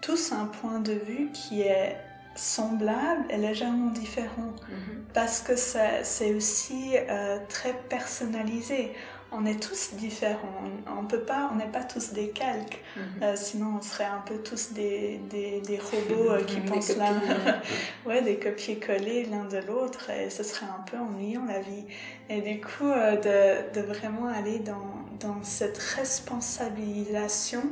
[0.02, 1.98] tous un point de vue qui est
[2.40, 5.04] semblable et légèrement différent mhm.
[5.14, 8.94] parce que c'est aussi euh, très personnalisé.
[9.32, 10.64] On est tous différents,
[10.98, 13.04] on peut pas, on n'est pas tous des calques, mhm.
[13.22, 15.78] euh, sinon on serait un peu tous des, des, des
[16.10, 17.12] robots euh, qui pensent là,
[18.08, 21.86] ouais, des copier-coller l'un de l'autre et ce serait un peu ennuyant la vie.
[22.30, 27.64] Et du coup, de, de, vraiment aller dans, dans cette responsabilisation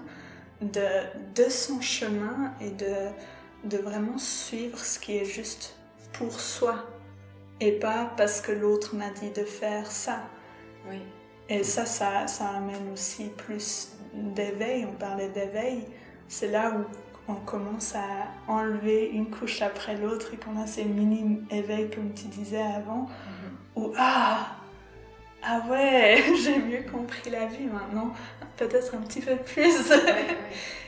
[0.61, 0.81] de,
[1.35, 3.09] de son chemin et de
[3.63, 5.77] de vraiment suivre ce qui est juste
[6.13, 6.85] pour soi
[7.59, 10.21] et pas parce que l'autre m'a dit de faire ça.
[10.89, 11.01] Oui.
[11.49, 14.85] Et ça, ça, ça amène aussi plus d'éveil.
[14.85, 15.85] On parlait d'éveil.
[16.27, 16.85] C'est là où
[17.31, 22.13] on commence à enlever une couche après l'autre et qu'on a ces mini éveils comme
[22.13, 23.81] tu disais avant, mm-hmm.
[23.81, 24.57] ou ah,
[25.43, 28.13] ah ouais, j'ai mieux compris la vie maintenant,
[28.55, 29.91] peut-être un petit peu plus,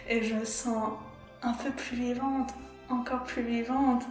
[0.07, 0.93] et je me sens
[1.41, 2.53] un peu plus vivante,
[2.89, 4.03] encore plus vivante,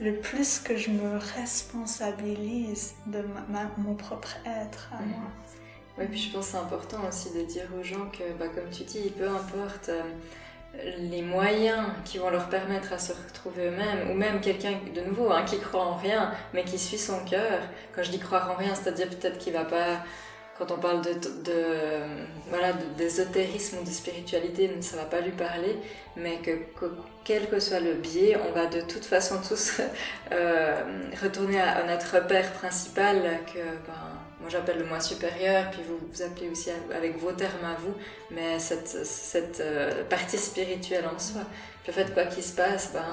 [0.00, 3.24] le plus que je me responsabilise de
[3.78, 5.24] mon propre être à moi.
[5.98, 8.70] Oui, puis je pense que c'est important aussi de dire aux gens que, bah, comme
[8.70, 10.02] tu dis, peu importe euh,
[10.98, 15.32] les moyens qui vont leur permettre à se retrouver eux-mêmes, ou même quelqu'un de nouveau
[15.32, 17.60] hein, qui croit en rien, mais qui suit son cœur.
[17.94, 20.04] Quand je dis croire en rien, c'est-à-dire peut-être qu'il va pas
[20.58, 22.02] quand on parle de, de
[22.48, 25.78] voilà d'ésotérisme ou de spiritualité, ça va pas lui parler,
[26.16, 26.50] mais que,
[27.24, 29.80] quel que soit le biais, on va de toute façon tous
[30.32, 30.82] euh,
[31.22, 36.22] retourner à, notre repère principal que ben, moi j'appelle le moi supérieur, puis vous vous
[36.22, 37.94] appelez aussi avec vos termes à vous,
[38.30, 41.42] mais cette, cette euh, partie spirituelle en soi.
[41.82, 43.06] Puis en fait, quoi qu'il se passe, ben,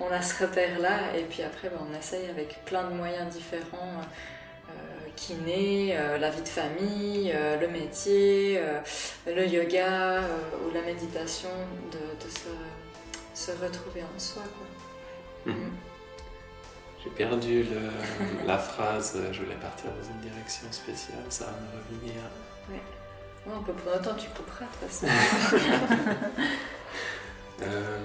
[0.00, 4.00] on a ce repère-là, et puis après, ben, on essaye avec plein de moyens différents,
[4.00, 4.04] euh,
[5.16, 8.60] kiné, euh, la vie de famille, euh, le métier,
[9.26, 10.20] le yoga
[10.64, 11.48] ou la méditation,
[11.92, 12.50] de, de se,
[13.34, 14.42] se, retrouver en soi.
[14.42, 14.66] Quoi.
[15.52, 15.60] Mhm.
[15.60, 15.72] Mm.
[17.02, 17.90] J'ai perdu le,
[18.46, 22.20] la phrase, je voulais partir dans une direction spéciale, ça va me revenir.
[22.68, 22.76] Oui.
[23.46, 25.06] Ouais, on peut prendre temps, tu couperas de toute façon.
[27.62, 27.98] euh...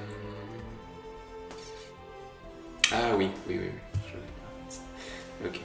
[2.94, 3.72] Ah oui, oui, oui,
[4.08, 5.60] je Ok.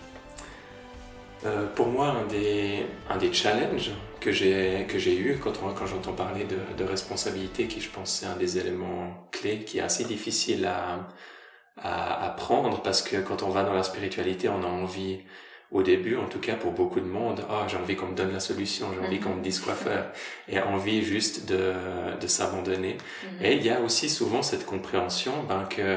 [1.46, 6.44] Euh, pour moi, un des, un des challenges que j'ai eu quand, quand j'entends parler
[6.44, 10.66] de, de, responsabilité, qui je pense c'est un des éléments clés, qui est assez difficile
[10.66, 11.08] à,
[11.78, 15.20] à, à, prendre parce que quand on va dans la spiritualité, on a envie,
[15.70, 18.32] au début, en tout cas pour beaucoup de monde, ah, j'ai envie qu'on me donne
[18.32, 20.12] la solution, j'ai envie qu'on me dise quoi faire,
[20.46, 21.72] et envie juste de,
[22.20, 22.98] de s'abandonner.
[23.22, 23.46] Mhm.
[23.46, 25.96] Et il y a aussi souvent cette compréhension ben, que,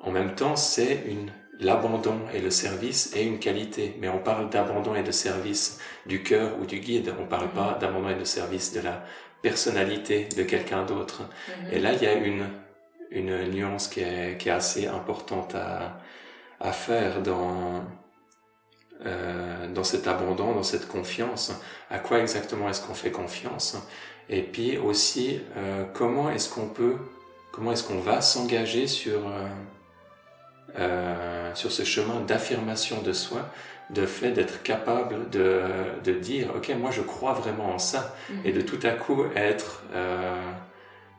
[0.00, 4.50] en même temps, c'est une l'abandon et le service est une qualité, mais on parle
[4.50, 7.78] d'abandon et de service du cœur ou du guide, on parle pas mhm.
[7.80, 9.04] d'abandon et de service de la
[9.42, 11.22] personnalité de quelqu'un d'autre.
[11.22, 11.72] Mhm.
[11.72, 12.46] Et là, il y a une
[13.10, 16.00] une nuance qui est, qui est assez importante à,
[16.60, 17.84] à faire dans,
[19.06, 21.52] euh, dans cet abandon, dans cette confiance.
[21.90, 23.76] À quoi exactement est-ce qu'on fait confiance?
[24.28, 26.96] Et puis aussi, euh, comment est-ce qu'on peut,
[27.50, 29.48] comment est-ce qu'on va s'engager sur, euh,
[30.78, 33.48] euh sur ce chemin d'affirmation de soi,
[33.90, 35.62] de fait d'être capable de,
[36.04, 38.34] de dire, ok, moi je crois vraiment en ça, mm-hmm.
[38.44, 40.36] et de tout à coup être euh,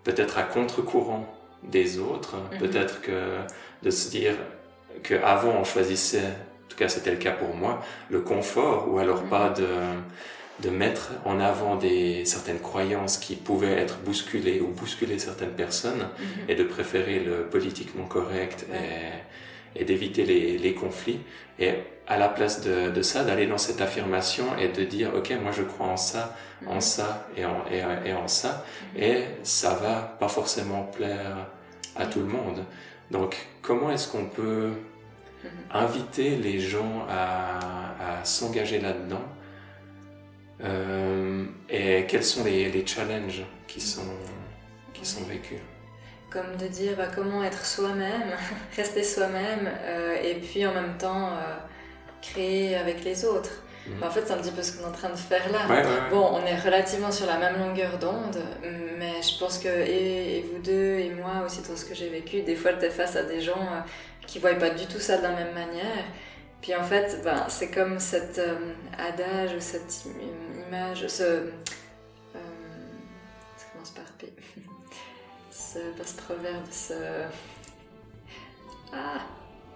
[0.04, 1.26] peut-être à contre-courant
[1.64, 2.36] des autres.
[2.36, 2.60] Mhm.
[2.60, 3.38] Peut-être que
[3.84, 4.34] de se dire
[5.04, 9.24] qu'avant on choisissait, en tout cas c'était le cas pour moi, le confort ou alors
[9.24, 9.56] pas mhm.
[9.56, 9.68] de,
[10.62, 16.08] de mettre en avant des, certaines croyances qui pouvaient être bousculées ou bousculer certaines personnes
[16.20, 16.50] mhm.
[16.50, 21.20] et de préférer le politiquement correct et, et d'éviter les, les, conflits.
[21.60, 21.74] Et
[22.08, 25.52] à la place de, de ça, d'aller dans cette affirmation et de dire, OK, moi
[25.52, 26.36] je crois en ça,
[26.68, 26.82] en mhm.
[26.82, 27.64] ça et en,
[28.06, 28.66] et, en ça.
[28.96, 29.04] Mhm.
[29.04, 31.48] Et ça va pas forcément plaire
[31.96, 32.66] à tout le monde.
[33.12, 34.72] Donc, comment est-ce qu'on peut
[35.72, 39.24] inviter les gens à, à s'engager là-dedans
[40.62, 44.02] Et quels sont les, les, challenges qui sont,
[44.94, 45.60] qui sont vécus
[46.30, 48.36] comme de dire bah, comment être soi-même,
[48.76, 51.56] rester soi-même, euh, et puis en même temps euh,
[52.22, 53.64] créer avec les autres.
[53.88, 54.04] Mhm.
[54.04, 56.10] En fait, c'est un petit peu ce qu'on est en train de faire là.
[56.12, 58.38] Bon, on est relativement sur la même longueur d'onde,
[58.98, 62.42] mais je pense que et, vous deux et moi aussi, dans ce que j'ai vécu,
[62.42, 63.80] des fois, tu es face à des gens euh,
[64.28, 66.06] qui ne voient pas du tout ça de la même manière.
[66.62, 70.06] Puis en fait, ben, c'est comme cet euh, adage ou cette
[70.70, 71.24] image, ce.
[71.24, 71.50] Euh,
[73.58, 74.32] ça commence par P.
[75.52, 76.94] ce, pas ce proverbe, ce.
[78.94, 79.22] Ah!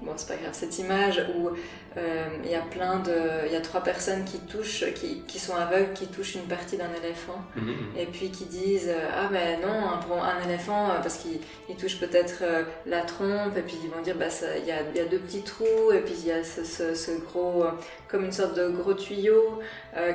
[0.04, 1.50] Bon, c'est pas grave, cette image où
[1.98, 3.46] euh, il y a plein de.
[3.46, 6.76] Il y a trois personnes qui touchent, qui, qui sont aveugles, qui touchent une partie
[6.76, 7.76] d'un éléphant, mhm, mhm.
[7.98, 12.00] et puis qui disent euh, Ah, ben non, pour un éléphant, euh, parce qu'il touche
[12.00, 12.44] peut-être
[12.86, 14.26] la trompe, et puis ils vont dire Bah,
[14.60, 17.12] il y a, y a, deux petits trous, et puis il y a ce, ce,
[17.26, 17.64] gros.
[18.10, 19.62] comme une sorte de gros tuyau.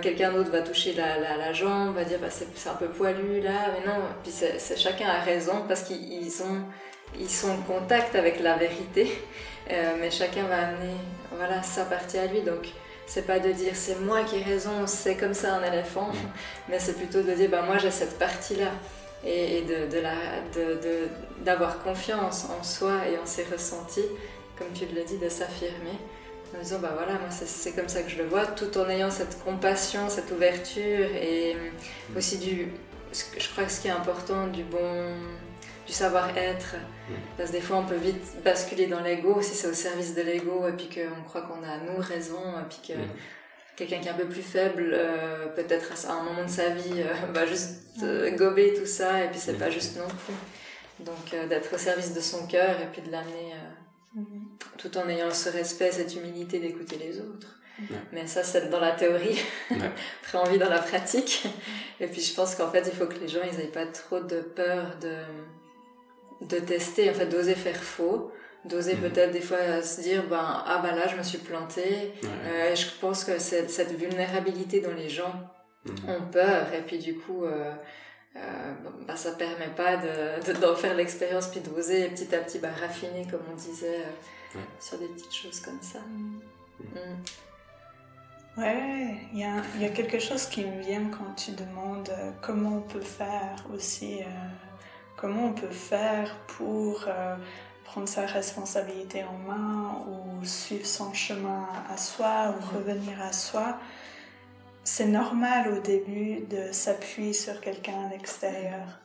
[0.03, 3.41] Quelqu'un d'autre va toucher la, la, la, jambe, va dire Bah, c'est un peu poilu
[3.41, 4.01] là, mais non.
[4.23, 4.35] Puis
[4.77, 6.59] chacun a raison, parce qu'ils sont,
[7.19, 9.07] ils sont en contact avec la vérité.
[9.71, 10.95] Euh, mais chacun va amener
[11.33, 12.43] voilà, sa partie à lui.
[12.43, 12.69] Donc,
[13.07, 16.17] c'est pas de dire c'est moi qui ai raison, c'est comme ça un éléphant, mm.
[16.69, 18.71] mais c'est plutôt de dire bah, moi j'ai cette partie-là.
[19.25, 19.89] Et, de,
[21.45, 24.07] d'avoir de, confiance en soi et en ses ressentis,
[24.57, 25.99] comme tu le dis, de s'affirmer.
[26.57, 29.11] En disant, bah voilà, moi c'est comme ça que je le vois, tout en ayant
[29.11, 31.57] cette compassion, cette ouverture et
[32.17, 32.69] aussi du.
[33.13, 35.15] Je crois que ce qui est important, du bon
[35.89, 36.77] du savoir-être.
[37.09, 37.15] Mm.
[37.37, 40.23] Parce que des fois, on peut vite basculer dans l'ego si c'est au service de
[40.23, 43.09] l'ego et puis qu'on croit qu'on a nous raison et puis que Mm.
[43.77, 47.03] quelqu'un qui est un peu plus faible, euh, peut-être à un moment de sa vie,
[47.03, 49.59] euh, va juste euh, gober tout ça et puis c'est Mm.
[49.59, 51.05] pas juste non plus.
[51.05, 53.69] Donc euh, d'être au service de son cœur et puis de l'amener euh,
[54.15, 54.49] Mhm.
[54.79, 57.59] tout en ayant ce respect, cette humilité d'écouter les autres.
[57.79, 57.97] Ouais.
[58.11, 59.39] Mais ça, c'est dans la théorie.
[59.71, 59.77] Ouais.
[60.23, 61.47] Après, envie dans la pratique.
[62.01, 64.19] Et puis, je pense qu'en fait, il faut que les gens, ils n'aient pas trop
[64.21, 65.15] de peur de,
[66.41, 68.33] de tester, en fait, d'oser faire faux.
[68.65, 69.03] D'oser Mhm.
[69.11, 72.13] peut-être des fois se dire, ben, ah ben là, je me suis plantée.
[72.23, 72.29] Ouais.
[72.45, 75.33] Euh, et je pense que c'est cette vulnérabilité dont les gens
[75.85, 76.09] Mhm.
[76.11, 76.73] ont peur.
[76.75, 77.73] Et puis, du coup, euh,
[78.37, 78.75] euh,
[79.07, 82.69] bah, ça permet pas de, de- d'en faire l'expérience puis d'oser petit à petit bah,
[82.81, 84.65] raffiner, comme on disait, euh, Ouais.
[84.81, 86.01] sur des petites choses comme ça.
[86.81, 87.21] Mm.
[88.61, 92.09] Ouais, il y a, il y a quelque chose qui me vient quand tu demandes
[92.11, 94.25] euh, comment on peut faire aussi, euh,
[95.21, 97.37] comment on peut faire pour euh,
[97.85, 103.79] prendre sa responsabilité en main ou suivre son chemin à soi ou revenir à soi?
[104.85, 109.01] C'est normal au début de s'appuyer sur quelqu'un à l'extérieur.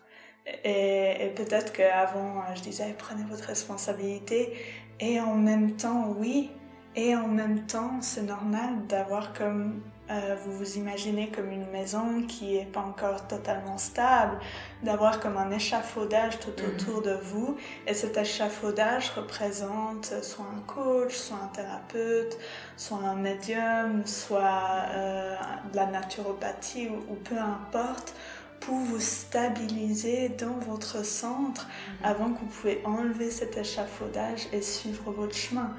[0.64, 4.54] Et, et peut-être qu'avant, je disais, prenez votre responsabilité.
[5.00, 6.52] Et en même temps, oui,
[6.96, 12.24] et en même temps, c'est normal d'avoir comme, euh, vous vous imaginez comme une maison
[12.28, 14.38] qui est pas encore totalement stable,
[14.84, 16.70] d'avoir comme un échafaudage tout Mhm.
[16.70, 17.58] autour de vous.
[17.88, 22.38] Et cet échafaudage représente soit un coach, soit un thérapeute,
[22.76, 25.36] soit un médium, soit euh,
[25.72, 28.14] de la naturopathie ou, ou peu importe
[28.60, 31.68] pour vous stabiliser dans votre centre
[32.04, 35.72] avant que vous pouvez enlever cet échafaudage et suivre votre chemin.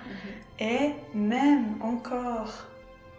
[0.60, 2.66] Et même encore,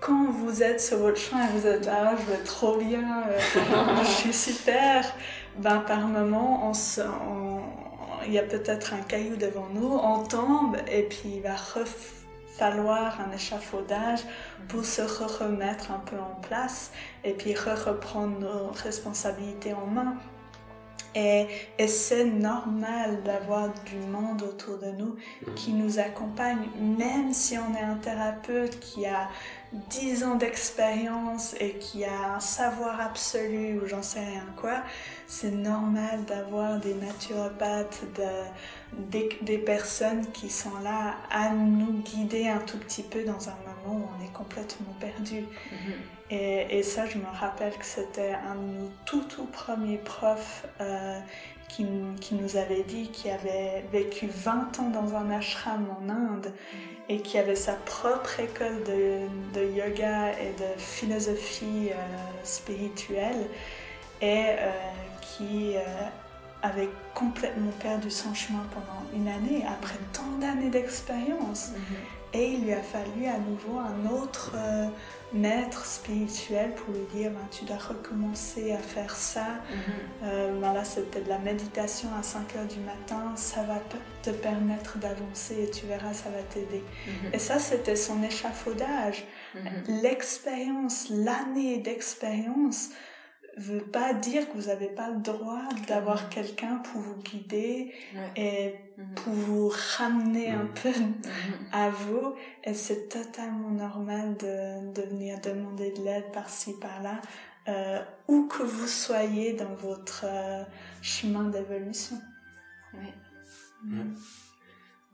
[0.05, 4.03] quand vous êtes sur votre chemin et vous êtes là, je vais trop bien, euh,
[4.03, 5.03] je suis super,
[5.57, 6.71] ben par moment,
[8.27, 11.55] il y a peut-être un caillou devant nous, on tombe et puis il va
[12.55, 14.19] falloir un échafaudage
[14.67, 16.91] pour se remettre un peu en place
[17.23, 20.17] et puis reprendre nos responsabilités en main.
[21.17, 21.47] Et
[21.87, 25.15] c'est normal d'avoir du monde autour de nous
[25.55, 29.29] qui nous accompagne, même si on est un thérapeute qui a
[29.89, 34.83] 10 ans d'expérience et qui a un savoir absolu ou j'en sais rien quoi,
[35.27, 42.47] c'est normal d'avoir des naturopathes, de- des, des personnes qui sont là à nous guider
[42.47, 45.41] un tout petit peu dans un moment où on est complètement perdu.
[45.41, 45.93] Mhm.
[46.31, 50.65] Et, et ça, je me rappelle que c'était un de nos tout tout premiers profs
[50.81, 51.19] euh,
[51.69, 51.85] qui,
[52.21, 56.51] qui nous avait dit qu'il avait vécu 20 ans dans un ashram en Inde
[57.09, 61.95] et qui avait sa propre école de, de yoga et de philosophie euh,
[62.43, 63.47] spirituelle
[64.21, 64.71] et euh,
[65.21, 65.81] qui euh,
[66.63, 71.69] avait complètement perdu son chemin pendant une année après tant d'années d'expérience.
[71.69, 71.95] Mhm.
[72.33, 74.51] Et il lui a fallu à nouveau un autre
[75.35, 79.45] maître spirituel pour lui dire ben, tu dois recommencer à faire ça.
[80.23, 83.33] Euh, ben là, c'était de la méditation à 5 heures du matin.
[83.35, 86.83] Ça va te te permettre d'avancer et tu verras, ça va t'aider.
[87.05, 87.33] Mhm.
[87.33, 89.25] Et ça, c'était son échafaudage.
[89.53, 90.01] Mhm.
[90.01, 92.89] L'expérience, l'année d'expérience
[93.57, 98.31] veut pas dire que vous n'avez pas le droit d'avoir quelqu'un pour vous guider Ouais.
[98.35, 99.15] et Mhm.
[99.15, 100.73] pour vous ramener un Mhm.
[100.81, 101.13] peu Mhm.
[101.71, 107.21] à vous et c'est totalement normal de, de venir demander de l'aide par-ci par-là
[107.67, 110.63] euh, où que vous soyez dans votre euh,
[111.01, 112.17] chemin d'évolution.
[112.93, 113.13] Ouais.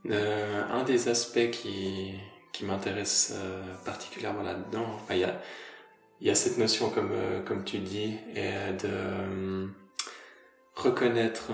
[0.10, 2.14] Euh, un des aspects qui,
[2.52, 5.40] qui m'intéresse euh, particulièrement là-dedans, enfin, il y, a,
[6.22, 9.68] il y a cette notion, comme, euh, comme tu dis, et de euh,
[10.76, 11.52] reconnaître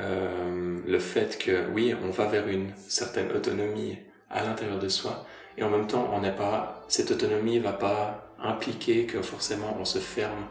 [0.00, 3.98] euh, le fait que oui, on va vers une certaine autonomie
[4.30, 9.06] à l'intérieur de soi, et en même temps, on pas, cette autonomie va pas impliquer
[9.06, 10.46] que forcément on se ferme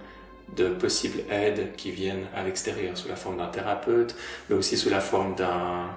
[0.56, 4.15] de possibles aides qui viennent à l'extérieur sous la forme d'un thérapeute,
[4.50, 5.89] mais aussi sous la forme d'un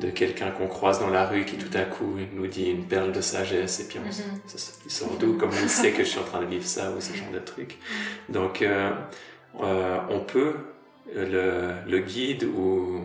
[0.00, 3.12] de quelqu'un qu'on croise dans la rue qui tout à coup nous dit une perle
[3.12, 4.40] de sagesse et puis on s- Mhm.
[4.46, 4.58] ça
[4.88, 7.14] sort d'où comme il sait que je suis en train de vivre ça ou ce
[7.16, 7.78] genre de truc
[8.28, 8.90] donc euh,
[9.62, 10.54] euh, on peut
[11.14, 13.00] le, le guide ou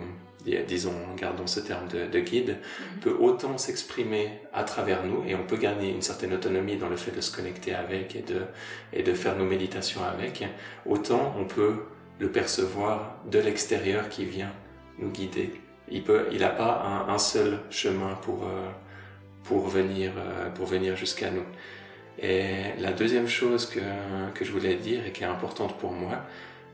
[0.45, 2.99] dis- disons gardons ce terme de, de guide Mhm.
[3.01, 6.97] peut autant s'exprimer à travers nous et on peut gagner une certaine autonomie dans le
[6.97, 8.41] fait de se connecter avec et de,
[8.93, 10.43] et de faire nos méditations avec,
[10.85, 11.75] autant on peut
[12.19, 14.51] le percevoir de l'extérieur qui vient
[14.99, 15.51] nous guider.
[15.89, 18.69] Il peut, il n'a pas un, un seul chemin pour, euh,
[19.43, 21.45] pour venir, euh, pour venir jusqu'à nous.
[22.19, 23.79] Et la deuxième chose que,
[24.33, 26.23] que je voulais dire et qui est importante pour moi,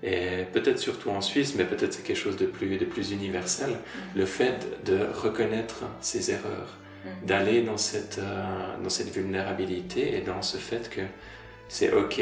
[0.04, 3.72] et peut-être surtout en Suisse, mais peut-être c'est quelque chose de plus, de plus universel,
[4.16, 7.26] le fait de reconnaître ses erreurs, mm.
[7.26, 11.02] d'aller dans cette, euh, dans cette vulnérabilité et dans ce fait que
[11.68, 12.22] c'est ok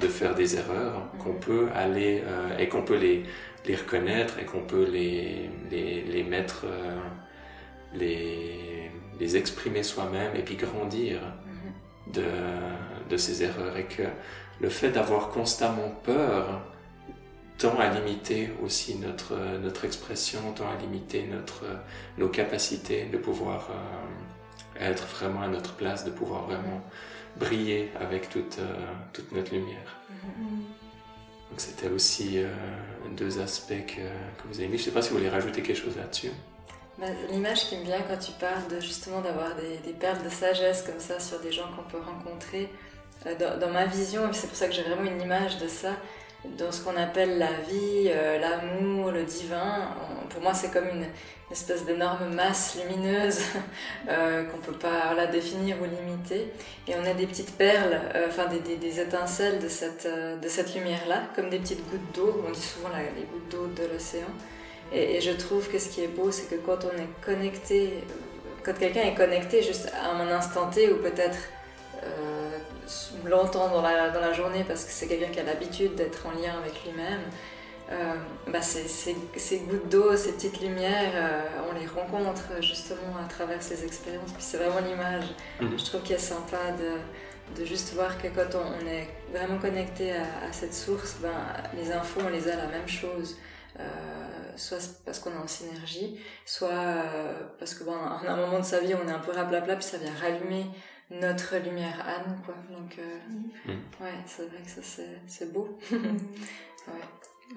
[0.00, 1.18] de faire des erreurs, mm.
[1.18, 3.24] qu'on peut aller euh, et qu'on peut les,
[3.66, 6.96] les reconnaître et qu'on peut les, les, les mettre, euh,
[7.94, 12.14] les, les exprimer soi-même et puis grandir mm-hmm.
[12.14, 12.24] de,
[13.10, 14.04] de ces erreurs et que
[14.60, 16.62] le fait d'avoir constamment peur
[17.58, 21.64] tend à limiter aussi notre, notre expression, tend à limiter notre,
[22.16, 26.82] nos capacités de pouvoir euh, être vraiment à notre place, de pouvoir vraiment
[27.36, 29.96] briller avec toute, euh, toute notre lumière.
[30.10, 30.77] Donc
[31.58, 32.48] c'était aussi euh,
[33.16, 34.02] deux aspects que,
[34.48, 34.78] vous avez mis.
[34.78, 36.30] Je ne sais pas si vous voulez rajouter quelque chose là-dessus.
[36.98, 40.82] Bah, l'image qui me vient quand tu parles de justement d'avoir des, perles de sagesse
[40.82, 42.68] comme ça sur des gens qu'on peut rencontrer,
[43.38, 45.90] dans, dans, ma vision, c'est pour ça que j'ai vraiment une image de ça,
[46.44, 49.88] dans ce qu'on appelle la vie, euh, l'amour, le divin.
[50.30, 51.06] pour moi, c'est comme une,
[51.50, 53.40] espèce d'énorme masse lumineuse
[54.10, 56.52] euh, qu'on peut pas la définir ou limiter.
[56.86, 61.22] Et on a des petites perles, euh, enfin des, étincelles de cette, de cette lumière-là,
[61.34, 62.44] comme des petites gouttes d'eau.
[62.46, 64.28] On dit souvent les gouttes d'eau de l'océan.
[64.92, 68.04] Et, je trouve que ce qui est beau, c'est que quand on est connecté,
[68.62, 71.38] quand quelqu'un est connecté juste à un instant T ou peut-être
[73.24, 76.30] longtemps dans la, dans la journée parce que c'est quelqu'un qui a l'habitude d'être en
[76.30, 77.20] lien avec lui-même,
[77.90, 78.14] euh,
[78.46, 83.62] bah ces, ces, gouttes d'eau, ces petites lumières, euh, on les rencontre justement à travers
[83.62, 84.32] ces expériences.
[84.32, 85.24] Puis c'est vraiment l'image.
[85.60, 85.78] Mhm.
[85.78, 90.12] Je trouve qu'il est sympa de, de, juste voir que quand on, est vraiment connecté
[90.12, 91.30] à, cette source, ben,
[91.74, 93.38] les infos, on les a la même chose.
[93.80, 93.84] Euh,
[94.56, 96.68] soit parce qu'on est en synergie, soit
[97.58, 99.84] parce que bon, à un moment de sa vie, on est un peu raplapla, puis
[99.84, 100.66] ça vient rallumer
[101.10, 102.54] notre lumière à nous, quoi.
[102.70, 103.18] Donc, euh,
[103.66, 104.02] mm.
[104.02, 105.78] ouais, c'est vrai que ça, c'est beau.
[106.86, 107.54] Ouais.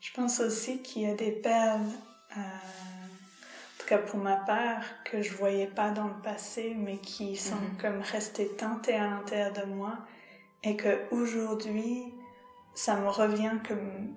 [0.00, 1.92] Je pense aussi qu'il y a des perles,
[2.36, 6.98] euh, en tout cas pour ma part, que je voyais pas dans le passé, mais
[6.98, 7.80] qui sont mm-hmm.
[7.80, 9.98] comme restées teintées à l'intérieur de moi,
[10.64, 12.12] et que aujourd'hui,
[12.74, 14.16] ça me revient comme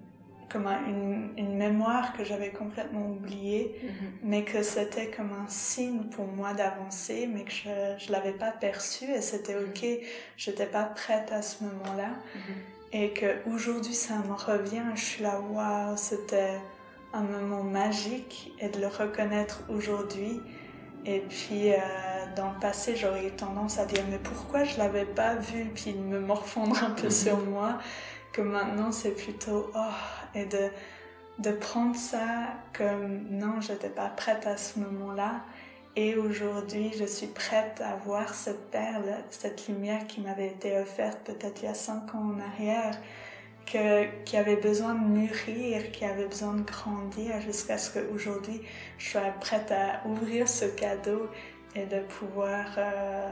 [0.52, 3.89] comme une, une, mémoire que j'avais complètement oubliée, mm-hmm.
[4.24, 8.52] mais que c'était comme un signe pour moi d'avancer, mais que je ne l'avais pas
[8.52, 10.00] perçu et c'était mm-hmm.
[10.00, 12.10] ok, j'étais pas prête à ce moment-là.
[12.10, 12.91] Mm-hmm.
[12.91, 16.58] Et que aujourd'hui ça me revient, je suis là, waouh, c'était
[17.14, 20.41] un moment magique et de le reconnaître aujourd'hui.
[21.06, 21.78] Et puis, euh,
[22.36, 25.93] dans le passé, j'aurais eu tendance à dire, mais pourquoi je l'avais pas vu, puis
[25.93, 27.80] de me morfondre un peu sur moi,
[28.32, 30.70] que maintenant c'est plutôt, oh, et de,
[31.40, 35.42] de prendre ça comme non, je n'étais pas prête à ce moment-là.
[35.96, 41.20] Et aujourd'hui, je suis prête à voir cette perle, cette lumière qui m'avait été offerte
[41.26, 42.98] peut-être il y a cinq ans en arrière,
[43.66, 48.62] que, qui avait besoin de mûrir, qui avait besoin de grandir jusqu'à ce qu'aujourd'hui,
[48.98, 51.28] je sois prête à ouvrir ce cadeau
[51.76, 53.30] et de pouvoir euh,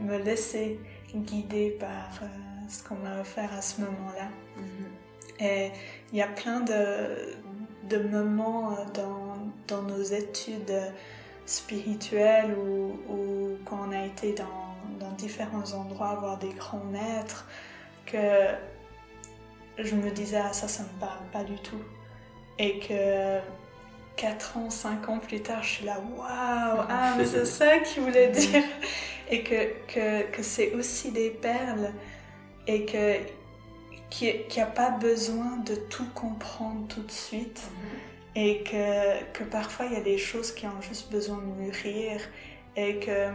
[0.00, 0.80] me laisser
[1.14, 4.28] guider par euh, ce qu'on m'a offert à ce moment-là.
[4.58, 5.44] Mm-hmm.
[5.44, 5.72] Et
[6.12, 7.36] il y a plein de,
[7.88, 9.36] de moments euh, dans,
[9.68, 10.80] dans, nos études
[11.46, 17.46] spirituelles ou, quand on a été dans, dans, différents endroits voir des grands maîtres
[18.06, 18.46] que
[19.78, 21.80] je me disais ah ça ça me parle pas du tout
[22.58, 23.40] et que
[24.16, 28.02] 4 ans, 5 ans plus tard, je suis là, waouh, ah, mais c'est ça qu'il
[28.02, 28.62] voulait dire.
[29.30, 31.92] Et que, que, que c'est aussi des perles
[32.70, 33.16] et que
[34.10, 38.40] qui n'a pas besoin de tout comprendre tout de suite mm-hmm.
[38.40, 42.20] et que, que, parfois il y a des choses qui ont juste besoin de mûrir
[42.76, 43.28] et que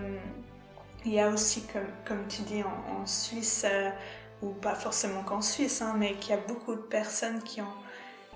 [1.05, 3.91] il y a aussi, comme, comme tu dis, en, Suisse, euh,
[4.41, 7.77] ou pas forcément qu'en Suisse, hein, mais qu'il y a beaucoup de personnes qui ont,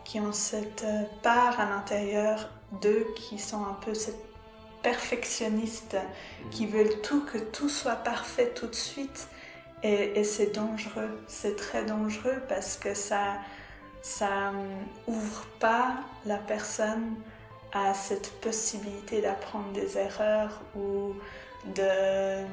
[0.06, 4.24] qui ont cette euh, part à l'intérieur d'eux qui sont un peu cette
[4.84, 5.98] perfectionnistes,
[6.52, 6.70] qui mm-hmm.
[6.70, 9.28] veulent tout, que tout soit parfait tout de suite
[9.84, 13.38] et, c'est dangereux, c'est très dangereux parce que ça,
[14.02, 14.52] ça
[15.08, 17.16] ouvre pas la personne
[17.72, 21.14] à cette possibilité d'apprendre des erreurs ou
[21.76, 22.44] de,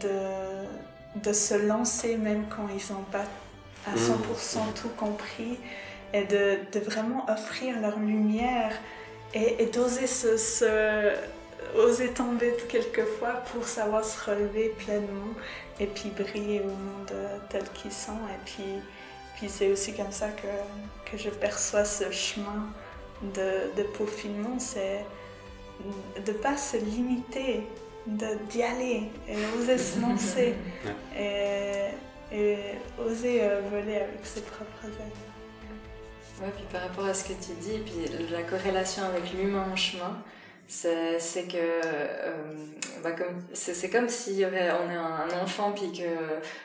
[0.00, 3.24] de, de, se lancer même quand ils n'ont pas
[3.86, 4.74] à 100% mmh.
[4.80, 5.58] tout compris
[6.14, 8.72] et de, de, vraiment offrir leur lumière
[9.34, 11.12] et, et d'oser se, se,
[11.76, 15.34] oser tomber quelquefois pour savoir se relever pleinement
[15.80, 17.12] et puis briller au monde
[17.48, 18.18] tel qu'ils sont.
[18.28, 18.64] Et puis,
[19.36, 22.68] puis c'est aussi comme ça que, que je perçois ce chemin
[23.22, 25.04] de, de peaufinement, c'est
[26.24, 27.66] de ne pas se limiter,
[28.06, 30.54] d'y aller et oser se lancer.
[31.16, 31.88] et,
[32.32, 32.56] et
[32.98, 36.42] oser voler avec ses propres ailes.
[36.42, 39.76] Ouais, puis par rapport à ce que tu dis, puis la corrélation avec l'humain en
[39.76, 40.18] chemin,
[40.74, 42.32] c'est que euh,
[43.04, 46.08] bah comme c'est comme si aurait, on est un, enfant puis que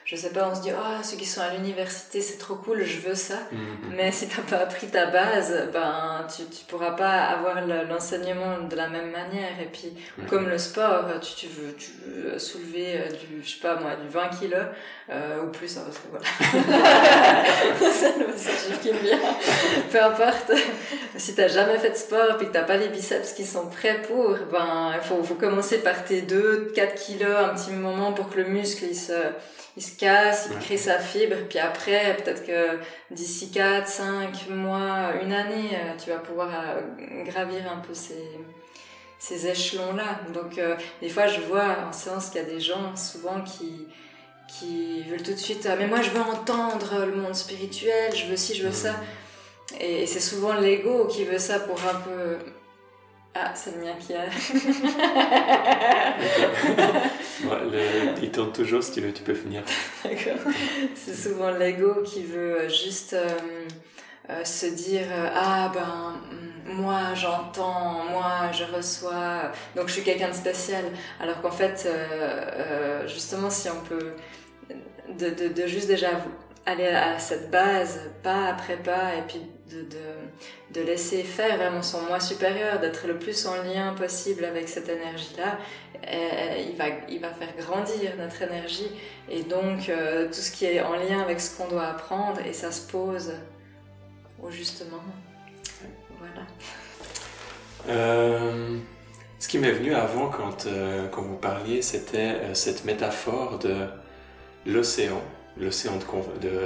[0.06, 2.84] je sais pas on se dit ah ceux qui sont à l'université c'est trop cool
[2.84, 3.36] je veux ça.
[3.36, 3.96] Mm-hmm.
[3.96, 8.76] mais si t'as pas appris ta base ben tu tu pourras pas avoir l'enseignement de
[8.76, 9.60] la même manière.
[9.62, 9.94] Et puis
[10.30, 13.96] comme le sport tu, tu veux tu veux soulever euh, du je sais pas moi
[13.96, 14.66] du 20 kilos
[15.10, 16.26] euh, ou plus hein, parce que voilà
[18.36, 19.20] c'est bien
[19.90, 20.52] peu importe
[21.16, 24.02] si t'as jamais fait de sport puis que t'as pas les biceps qui sont prêts
[24.02, 28.38] pour, ben, il faut, faut commencer par tes 2-4 kilos un petit moment pour que
[28.38, 29.14] le muscle il se,
[29.78, 31.36] il se casse, il crée sa fibre.
[31.48, 32.80] Puis après, peut-être que
[33.12, 38.40] d'ici 4, 5 mois, une année, euh, tu vas pouvoir euh, gravir un peu ces,
[39.20, 40.22] ces échelons-là.
[40.34, 43.88] Donc, euh, des fois, je vois en séance qu'il y a des gens souvent qui,
[44.48, 48.26] qui veulent tout de suite, ah, mais moi, je veux entendre le monde spirituel, je
[48.26, 48.96] veux ci, je veux ça.
[49.80, 52.38] Et c'est souvent l'ego qui veut ça pour un peu
[53.40, 54.26] ah, c'est le mien qui a.
[58.24, 59.62] il tourne toujours, si tu veux, tu peux finir.
[60.04, 60.52] D'accord.
[60.96, 63.30] C'est souvent l'ego qui veut juste euh,
[64.32, 66.16] euh, se dire Ah, ben,
[66.68, 70.86] moi j'entends, moi je reçois, donc je suis quelqu'un de spécial.
[71.20, 74.14] Alors qu'en fait, euh, justement, si on peut.
[75.18, 76.10] De, juste déjà
[76.66, 79.42] aller à cette base, pas après pas, et puis
[80.72, 84.90] de, laisser faire vraiment son moi supérieur, d'être le plus en lien possible avec cette
[84.90, 85.58] énergie-là,
[86.70, 88.92] il va, il va faire grandir notre énergie.
[89.30, 92.54] Et donc, euh, tout ce qui est en lien avec ce qu'on doit apprendre, et
[92.54, 93.34] ça se pose
[94.42, 94.84] au juste.
[97.90, 98.78] Euh,
[99.40, 103.88] ce qui m'est venu avant quand, euh, vous parliez, c'était cette métaphore de
[104.66, 105.22] l'océan
[105.60, 105.94] l'océan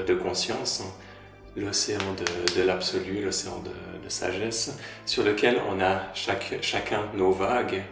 [0.08, 0.84] de, conscience,
[1.56, 2.00] l'océan
[2.56, 7.84] de, l'absolu, l'océan de, sagesse, sur lequel on a chacun nos vagues.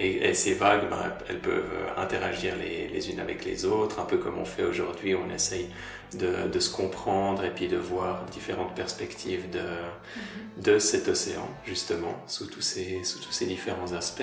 [0.00, 4.18] Et, ces vagues, ben, elles peuvent interagir les, les, unes avec les autres, un peu
[4.18, 5.68] comme on fait aujourd'hui, on essaye
[6.14, 12.46] de, se comprendre et puis de voir différentes perspectives de, de cet océan, justement, sous
[12.46, 14.22] tous ces, sous tous ces différents aspects.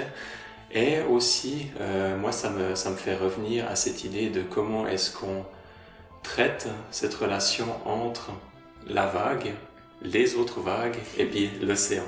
[0.71, 4.87] Et aussi, euh, moi, ça me, ça me fait revenir à cette idée de comment
[4.87, 5.45] est-ce qu'on
[6.23, 8.31] traite cette relation entre
[8.87, 9.53] la vague,
[10.01, 12.03] les autres vagues et puis l'océan.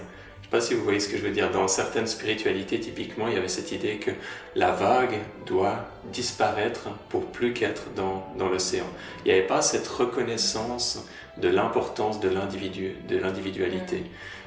[0.50, 1.52] Je ne sais pas si vous voyez ce que je veux dire.
[1.52, 4.12] Dans certaines spiritualités, typiquement, il y avait cette idée que
[4.56, 8.86] la vague doit disparaître pour plus qu'être dans, dans l'océan.
[9.26, 14.06] Il n'y avait pas cette reconnaissance de l'importance de l'individu, de l'individualité.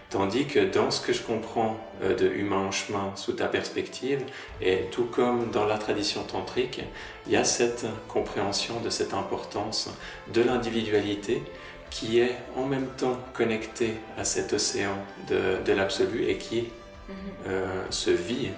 [0.08, 4.24] Tandis que dans ce que je comprends euh, de Humain en chemin sous ta perspective,
[4.62, 6.80] et tout comme dans la tradition tantrique,
[7.26, 9.90] il y a cette compréhension de cette importance
[10.32, 11.42] de l'individualité
[11.90, 14.96] qui est en même temps connectée à cet océan
[15.28, 16.62] de, de l'absolu et qui
[17.08, 17.14] mhm.
[17.48, 18.50] euh, se vit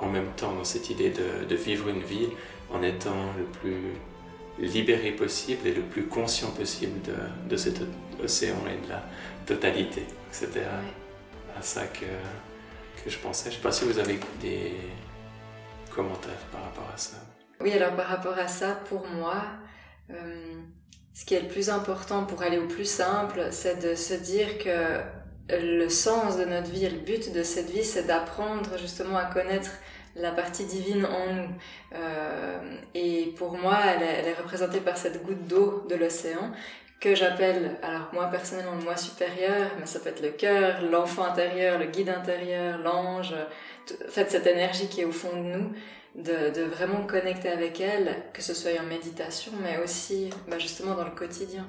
[0.00, 2.28] en même temps dans cette idée de, de, vivre une vie
[2.72, 3.92] en étant le plus
[4.58, 7.14] libéré possible et le plus conscient possible de,
[7.48, 7.80] de cet
[8.22, 9.02] océan et de la
[9.46, 10.04] totalité.
[10.30, 12.06] C'était à, ça que,
[13.04, 13.50] que je pensais.
[13.50, 14.72] Je ne sais pas si vous avez des
[15.94, 17.16] commentaires par rapport à ça.
[17.60, 19.42] Oui, alors par rapport à ça, pour moi,
[20.10, 20.54] euh,
[21.14, 24.58] ce qui est le plus important pour aller au plus simple, c'est de se dire
[24.58, 25.00] que
[25.48, 29.24] le sens de notre vie et le but de cette vie, c'est d'apprendre justement à
[29.24, 29.70] connaître
[30.16, 31.48] la partie divine en nous.
[31.94, 36.52] Euh, et pour moi, elle est, elle représentée par cette goutte d'eau de l'océan
[37.00, 41.24] que j'appelle, alors moi personnellement le moi supérieur, mais ça peut être le cœur, l'enfant
[41.24, 45.72] intérieur, le guide intérieur, l'ange, en fait cette énergie qui est au fond de nous,
[46.14, 51.04] de, vraiment connecter avec elle, que ce soit en méditation, mais aussi bah justement dans
[51.04, 51.66] le quotidien.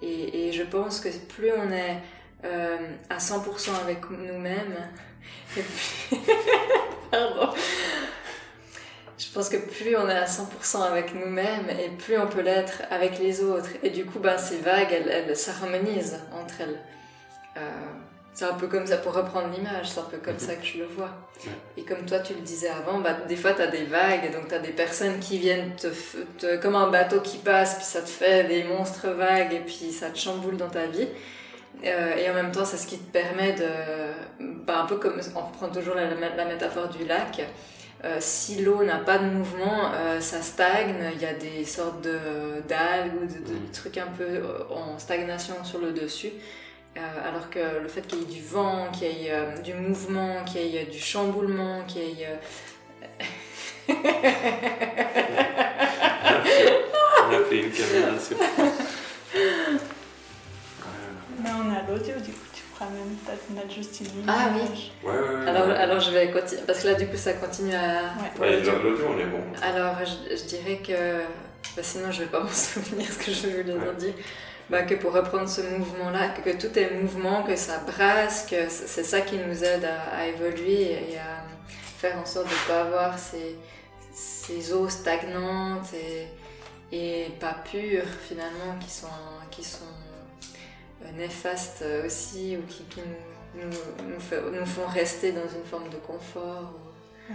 [0.00, 1.98] Et, et, je pense que plus on est
[2.44, 2.76] euh,
[3.08, 4.76] à 100% avec nous-mêmes,
[7.10, 7.52] Pardon
[9.22, 12.82] je pense que plus on est à 100% avec nous-mêmes et plus on peut l'être
[12.90, 13.70] avec les autres.
[13.82, 16.80] Et du coup, ben, ces vagues, elles, elles s'harmonisent entre elles.
[17.56, 17.70] Euh,
[18.34, 20.40] c'est un peu comme ça, pour reprendre l'image, c'est un peu comme mhm.
[20.40, 21.10] ça que je le vois.
[21.76, 24.48] Et comme toi, tu le disais avant, bah, des fois, tu as des vagues, donc
[24.48, 25.88] tu as des personnes qui viennent te,
[26.38, 29.92] te, comme un bateau qui passe, puis ça te fait des monstres vagues, et puis
[29.92, 31.08] ça te chamboule dans ta vie.
[31.84, 35.20] Euh, et en même temps, c'est ce qui te permet de, bah, un peu comme,
[35.34, 37.42] on reprend toujours la, la métaphore du lac,
[38.04, 42.02] euh, si l'eau n'a pas de mouvement, euh, ça stagne, il y a des sortes
[42.02, 43.70] d'algues ou de, mm.
[43.72, 46.32] trucs un peu en stagnation sur le dessus.
[46.94, 49.72] Euh, alors que le fait qu'il y ait du vent, qu'il y ait euh, du
[49.72, 52.38] mouvement, qu'il y ait du chamboulement, qu'il y ait...
[53.88, 53.94] on
[57.32, 58.36] a appelé une caméra, c'est
[61.42, 64.28] Mais on a l'audio du coup, tu pourras même peut-être juste une minute.
[64.28, 64.90] Ah oui
[65.46, 68.12] alors, je vais continuer, parce que là du coup ça continue à...
[68.38, 69.42] Ouais, l'audio on est bon.
[69.62, 71.22] Alors je dirais que
[71.76, 73.94] bah, sinon je vais pas m'en souvenir ce que je voulais Ouais.
[73.98, 74.14] dire,
[74.70, 78.68] bah, que pour reprendre ce mouvement-là, que, que tout est mouvement, que ça brasse, que
[78.68, 81.44] c'est ça qui nous aide à, à évoluer et à
[81.98, 83.56] faire en sorte de ne pas avoir ces,
[84.12, 86.26] ces eaux stagnantes et,
[86.96, 89.06] et pas pures finalement qui sont,
[89.50, 89.84] qui sont
[91.04, 95.96] euh, néfastes aussi ou qui, qui nous, nous, nous, font rester dans une forme de
[95.96, 96.72] confort.
[97.30, 97.32] ou-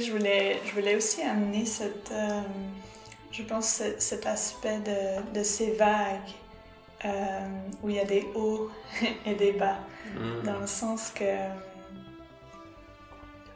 [0.00, 2.40] Je voulais, je voulais aussi amener cette, euh,
[3.30, 6.32] je pense ce- cet aspect de, de ces vagues
[7.04, 7.08] euh,
[7.82, 8.70] où il y a des hauts
[9.26, 9.78] et des bas,
[10.14, 10.42] Mm.
[10.44, 11.24] dans le sens que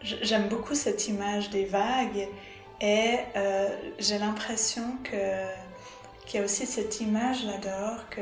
[0.03, 2.29] j'aime beaucoup cette image des vagues
[2.81, 3.69] et euh,
[3.99, 5.45] j'ai l'impression que
[6.25, 8.21] qu'il y a aussi cette image là dehors que,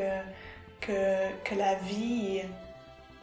[0.80, 2.42] que, que la vie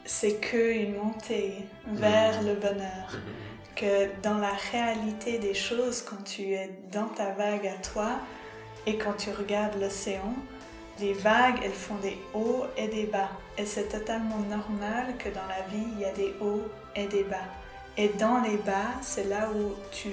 [0.04, 1.54] c'est qu'une montée
[1.86, 2.48] vers Mhm.
[2.48, 3.20] le bonheur Mhm.
[3.76, 8.18] Que dans la réalité des choses, quand tu es dans ta vague à toi
[8.86, 10.34] et quand tu regardes l'océan,
[11.00, 13.30] les vagues, elles font des hauts et des bas.
[13.58, 17.24] Et c'est totalement normal que dans la vie, il y a des hauts et des
[17.24, 17.48] bas.
[17.96, 20.10] Et dans les bas, c'est là où tu,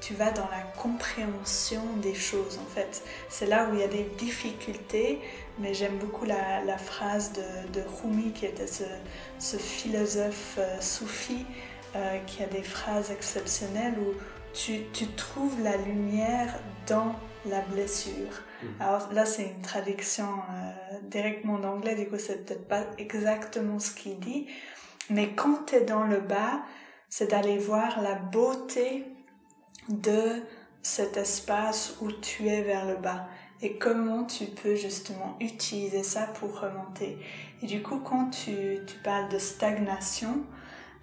[0.00, 3.02] tu vas dans la compréhension des choses, en fait.
[3.28, 5.20] C'est là où il y a des difficultés,
[5.58, 8.84] mais j'aime beaucoup la, la phrase de, de Rumi, qui était ce,
[9.38, 11.44] ce philosophe euh, soufi,
[11.96, 14.14] euh, qui a des phrases exceptionnelles où
[14.52, 17.14] tu, tu trouves la lumière dans
[17.46, 18.42] la blessure.
[18.62, 18.70] Mhm.
[18.80, 23.92] Alors là, c'est une traduction euh, directement d'anglais, du coup, c'est peut-être pas exactement ce
[23.92, 24.46] qu'il dit,
[25.08, 26.62] mais quand tu es dans le bas,
[27.08, 29.04] c'est d'aller voir la beauté
[29.88, 30.42] de
[30.82, 33.26] cet espace où tu es vers le bas
[33.62, 37.18] et comment tu peux justement utiliser ça pour remonter.
[37.62, 40.44] Et du coup, quand tu, tu parles de stagnation,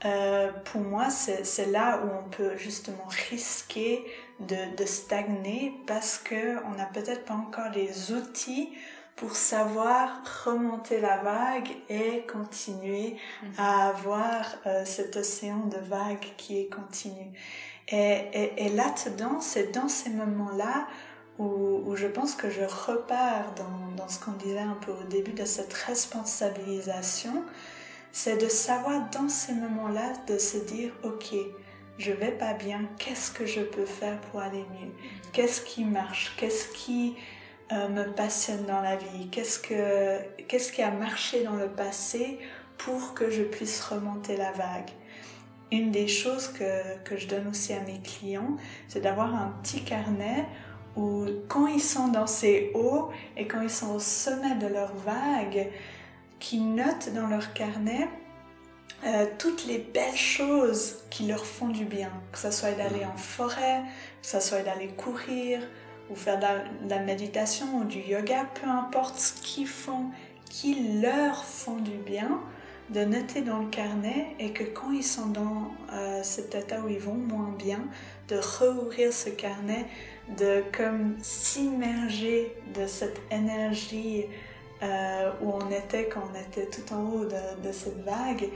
[0.06, 4.06] euh, pour moi, c'est là où on peut justement risquer
[4.40, 8.70] de, de stagner parce que on n'a peut-être pas encore les outils
[9.16, 13.18] pour savoir remonter la vague et continuer
[13.58, 17.32] à avoir euh, cet océan de vagues qui est continu.
[17.88, 17.96] Et,
[18.34, 20.88] et, et là-dedans, c'est dans ces moments-là
[21.40, 25.04] où, où je pense que je repars dans, dans ce qu'on disait un peu au
[25.04, 27.44] début de cette responsabilisation,
[28.18, 31.36] c'est de savoir dans ces moments-là de se dire, ok,
[32.00, 34.92] je vais pas bien, qu'est-ce que je peux faire pour aller mieux?
[35.34, 36.36] Qu'est-ce qui marche?
[36.36, 37.16] Qu'est-ce qui
[37.72, 39.30] euh, me passionne dans la vie?
[39.30, 42.40] Qu'est-ce que qu'est-ce qui a marché dans le passé
[42.80, 44.90] pour que je puisse remonter la vague?
[45.72, 48.58] Une des choses que, que je donne aussi à mes clients,
[48.88, 50.48] c'est d'avoir un petit carnet
[50.96, 54.96] où quand ils sont dans ces hauts et quand ils sont au sommet de leur
[54.96, 55.70] vague,
[56.40, 58.08] qui notent dans leur carnet
[59.06, 63.16] euh, toutes les belles choses qui leur font du bien, que ce soit d'aller en
[63.16, 63.84] forêt,
[64.22, 65.62] que ce soit d'aller courir,
[66.10, 70.06] ou faire de la, méditation ou du yoga, peu importe ce qu'ils font,
[70.50, 72.42] qui leur font du bien,
[72.90, 76.88] de noter dans le carnet et que quand ils sont dans euh, cet état où
[76.88, 77.82] ils vont moins bien,
[78.30, 79.86] de rouvrir ce carnet,
[80.38, 84.26] de comme s'immerger de cette énergie
[84.84, 88.50] euh, où on était quand on était tout en haut de, cette vague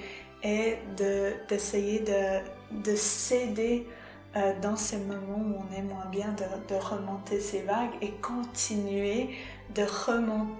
[0.43, 3.87] et de- d'essayer de, de s'aider
[4.35, 6.33] euh, dans ces moments où on est moins bien,
[6.69, 9.29] de, remonter ces vagues et continuer
[9.75, 10.53] de remonter,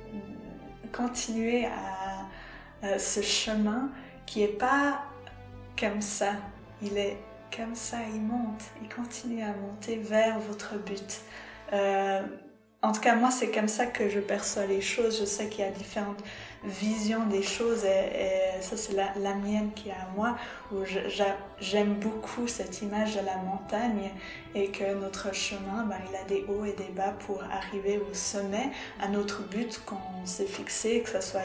[0.93, 3.89] continuer à ce chemin
[4.25, 5.03] qui est pas
[5.79, 6.33] comme ça,
[6.81, 7.17] il est
[7.55, 11.21] comme ça, il monte, il continue à monter vers votre but.
[11.73, 12.21] Euh,
[12.83, 15.19] en tout cas, moi, c'est comme ça que je perçois les choses.
[15.19, 16.23] Je sais qu'il y a différentes
[16.63, 20.35] visions des choses et, ça, c'est la, la mienne qui est à moi,
[20.71, 20.77] où
[21.59, 24.09] j'aime beaucoup cette image de la montagne
[24.55, 28.13] et que notre chemin, ben, il a des hauts et des bas pour arriver au
[28.13, 28.69] sommet,
[28.99, 31.41] à notre but qu'on s'est fixé, que ce soit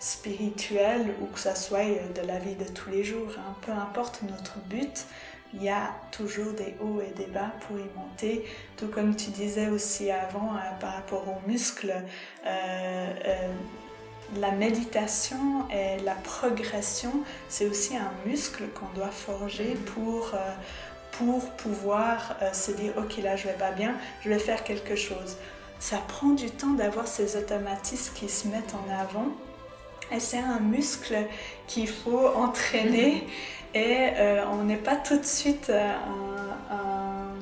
[0.00, 1.84] spirituel ou que ce soit
[2.14, 3.32] de la vie de tous les jours.
[3.38, 3.54] hein.
[3.62, 5.06] Peu importe notre but,
[5.54, 8.44] il y a toujours des hauts et des bas pour y monter.
[8.76, 11.94] Tout comme tu disais aussi avant euh, par rapport aux muscles,
[12.46, 13.48] euh, euh,
[14.36, 17.12] la méditation et la progression,
[17.48, 20.38] c'est aussi un muscle qu'on doit forger pour, euh,
[21.12, 25.36] pour pouvoir se dire, ok là je vais pas bien, je vais faire quelque chose.
[25.80, 29.28] Ça prend du temps d'avoir ces automatismes qui se mettent en avant.
[30.10, 31.16] Et c'est un muscle
[31.66, 33.26] qu'il faut entraîner
[33.74, 35.92] et euh, on n'est pas tout de suite euh,
[36.70, 37.34] un, un-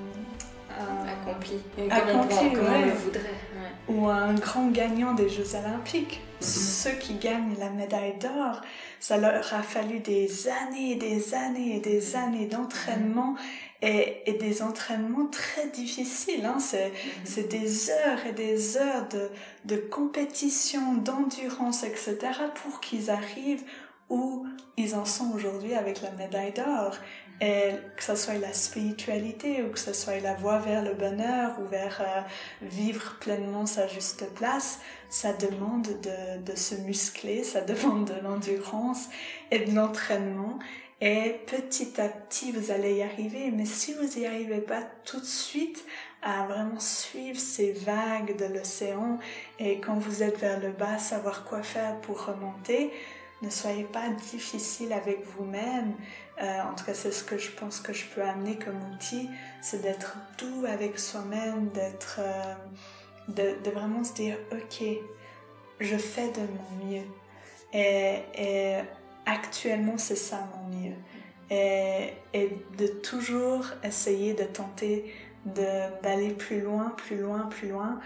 [0.79, 1.61] un- Accompli.
[1.91, 2.87] Accompli, comme on, comme on ouais.
[2.87, 3.21] le voudrait.
[3.21, 3.95] ouais.
[3.95, 6.21] ou un grand gagnant des Jeux olympiques.
[6.41, 6.47] Mhm.
[6.47, 8.61] Ceux qui gagnent la médaille d'or,
[9.01, 12.23] ça leur a fallu des années et des années et des mhm.
[12.23, 13.37] années d'entraînement
[13.83, 16.45] et, et, des entraînements très difficiles.
[16.45, 16.59] Hein.
[16.59, 16.93] C'est,
[17.37, 17.49] mhm.
[17.49, 19.31] des heures et des heures de,
[19.65, 22.17] de compétition, d'endurance, etc.
[22.63, 23.65] pour qu'ils arrivent
[24.09, 24.47] où
[24.77, 26.97] ils en sont aujourd'hui avec la médaille d'or.
[27.41, 31.53] Et que ce soit la spiritualité ou que ce soit la voie vers le bonheur
[31.61, 32.23] ou vers euh,
[32.63, 34.81] vivre pleinement sa juste place,
[35.11, 39.09] ça demande de, de se muscler, ça demande de l'endurance
[39.51, 40.59] et de l'entraînement.
[41.03, 43.51] Et petit à petit, vous allez y arriver.
[43.51, 45.85] Mais si vous n'y arrivez pas tout de suite
[46.23, 49.19] à vraiment suivre ces vagues de l'océan
[49.59, 52.91] et quand vous êtes vers le bas, savoir quoi faire pour remonter,
[53.43, 55.95] ne soyez pas difficile avec vous-même.
[56.43, 59.29] Euh, en tout cas, c'est ce que je pense que je peux amener comme outil,
[59.61, 62.55] c'est d'être doux avec soi-même, d'être, euh,
[63.29, 64.87] de, vraiment se dire, ok,
[65.81, 67.05] je fais de mon mieux.
[67.73, 68.77] Et, et
[69.27, 70.95] actuellement, c'est ça mon mieux.
[71.51, 75.15] Et, et, de toujours essayer de tenter
[76.03, 78.01] d'aller plus loin, plus loin, plus loin,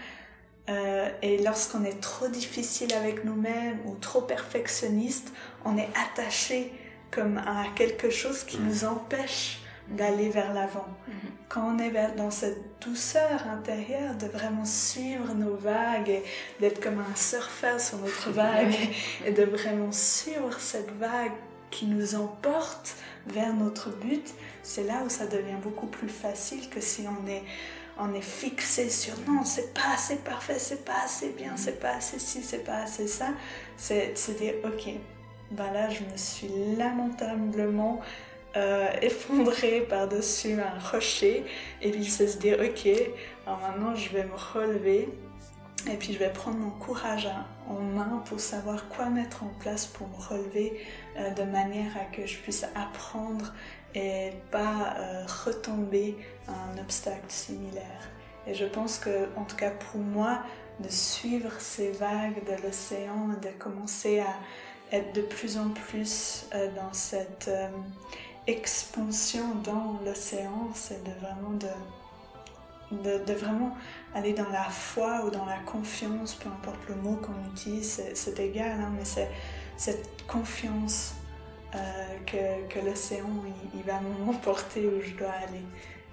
[0.71, 5.31] euh, et lorsqu'on est trop difficile avec nous-mêmes ou trop perfectionniste,
[5.65, 6.71] on est attaché
[7.09, 9.59] comme à quelque chose qui nous empêche
[9.89, 10.87] d'aller vers l'avant.
[11.07, 11.13] Mhm.
[11.49, 16.23] Quand on est dans cette douceur intérieure de vraiment suivre nos vagues et
[16.61, 18.75] d'être comme un surfeur sur notre vague
[19.25, 21.33] et de vraiment suivre cette vague
[21.69, 22.95] qui nous emporte
[23.27, 27.43] vers notre but, c'est là où ça devient beaucoup plus facile que si on est
[28.01, 31.95] on est fixé sur non, c'est pas assez parfait, c'est pas assez bien, c'est pas
[31.95, 33.27] assez ci, c'est pas assez ça.
[33.77, 34.93] C'est se dire, ok,
[35.51, 38.01] ben là, je me suis lamentablement
[38.57, 41.45] euh, effondrée par-dessus un rocher.
[41.81, 42.89] Et puis, c'est se dire, ok,
[43.45, 45.07] alors maintenant, je vais me relever.
[45.89, 47.27] Et puis je vais prendre mon courage
[47.67, 50.79] en main pour savoir quoi mettre en place pour me relever
[51.17, 53.51] euh, de manière à que je puisse apprendre
[53.95, 56.17] et pas euh, retomber
[56.47, 58.09] à un obstacle similaire.
[58.47, 60.39] Et je pense que, en tout cas pour moi,
[60.79, 64.33] de suivre ces vagues de l'océan, de commencer à
[64.95, 67.69] être de plus en plus euh, dans cette euh,
[68.47, 73.75] expansion dans l'océan, c'est de vraiment de, de, vraiment
[74.13, 78.39] aller dans la foi ou dans la confiance, peu importe le mot qu'on utilise, c'est
[78.39, 79.29] égal, hein, mais c'est
[79.77, 81.13] cette confiance
[81.73, 81.77] euh,
[82.25, 83.29] que, que l'océan
[83.73, 85.63] il, va m'emporter où je dois aller.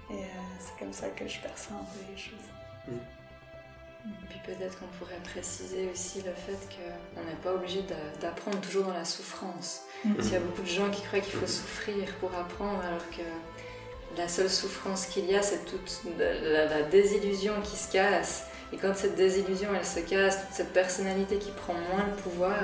[0.09, 0.25] Et euh,
[0.59, 2.47] c'est comme ça que je perçois un peu les choses.
[2.87, 4.09] Mm.
[4.29, 7.83] Puis peut-être qu'on pourrait préciser aussi le fait qu'on n'est pas obligé
[8.21, 9.81] d'apprendre toujours dans la souffrance.
[10.05, 10.13] Mm.
[10.13, 13.09] Parce qu'il y a beaucoup de gens qui croient qu'il faut souffrir pour apprendre, alors
[13.09, 18.45] que la seule souffrance qu'il y a, c'est toute la, la, désillusion qui se casse.
[18.71, 22.59] Et quand cette désillusion, elle se casse, toute cette personnalité qui prend moins le pouvoir,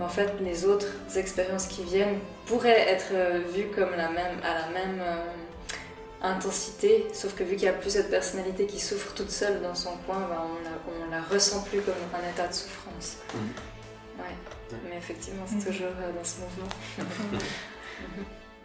[0.00, 4.54] en fait, les autres expériences qui viennent pourraient être euh, vues comme la même, à
[4.54, 5.24] la même euh,
[6.22, 9.74] intensité, sauf que vu qu'il n'y a plus cette personnalité qui souffre toute seule dans
[9.74, 13.18] son coin, bah, on, la, la ressent plus comme un état de souffrance.
[13.34, 14.20] Mmh.
[14.20, 14.78] Ouais.
[14.88, 17.38] Mais effectivement, c'est toujours euh, dans ce mouvement.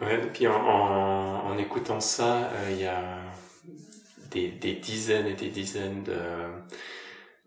[0.02, 3.18] ouais, et puis en, écoutant ça, il y a
[4.30, 6.16] des, des, dizaines et des dizaines de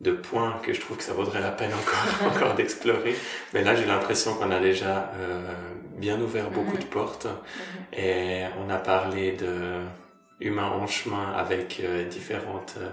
[0.02, 3.16] de points que je trouve que ça vaudrait la peine encore, encore d'explorer.
[3.54, 5.54] Mais là, j'ai l'impression qu'on a déjà euh,
[5.98, 8.00] bien ouvert beaucoup de portes mhm.
[8.00, 9.80] et on a parlé de
[10.40, 12.90] humain en chemin avec euh, différentes euh,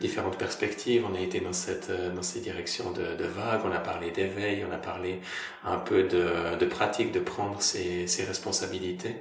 [0.00, 1.04] différentes perspectives.
[1.10, 3.62] On a été dans cette dans ces directions de, de vagues.
[3.64, 4.64] On a parlé d'éveil.
[4.68, 5.20] On a parlé
[5.64, 9.16] un peu de, de pratique de prendre ses, ses responsabilités.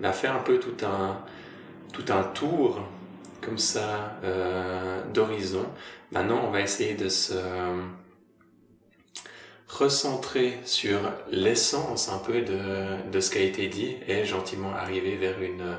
[0.00, 1.20] On a fait un peu tout un
[1.92, 2.80] tout un tour
[3.42, 5.66] comme ça euh, d'horizon.
[6.10, 7.34] Maintenant, on va essayer de se
[9.68, 15.16] recentrer sur l'essence un peu de, de ce qui a été dit et gentiment arriver
[15.16, 15.78] vers une,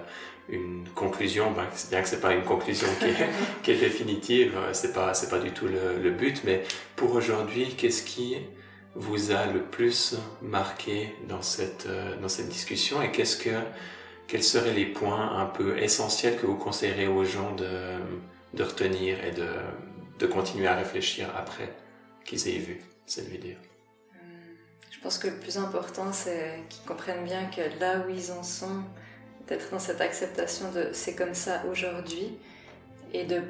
[0.50, 3.30] une conclusion, ben, bien que c'est pas une conclusion qui est,
[3.64, 6.64] qui est définitive, c'est pas c'est pas du tout le, le but, mais
[6.96, 8.36] pour aujourd'hui, qu'est-ce qui
[8.96, 11.88] vous a le plus marqué dans cette
[12.22, 13.52] dans cette discussion et qu'est-ce que
[14.28, 19.32] quels seraient les points un peu essentiels que vous conseillerez aux gens de, retenir et
[19.32, 21.70] de, continuer à réfléchir après
[22.24, 23.58] qu'ils aient vu cette vidéo?
[24.14, 24.56] Hum,
[24.90, 28.44] Je pense que le plus important, c'est qu'ils comprennent bien que là où ils en
[28.44, 28.84] sont,
[29.48, 32.38] d'être dans cette acceptation de c'est comme ça aujourd'hui
[33.12, 33.42] et de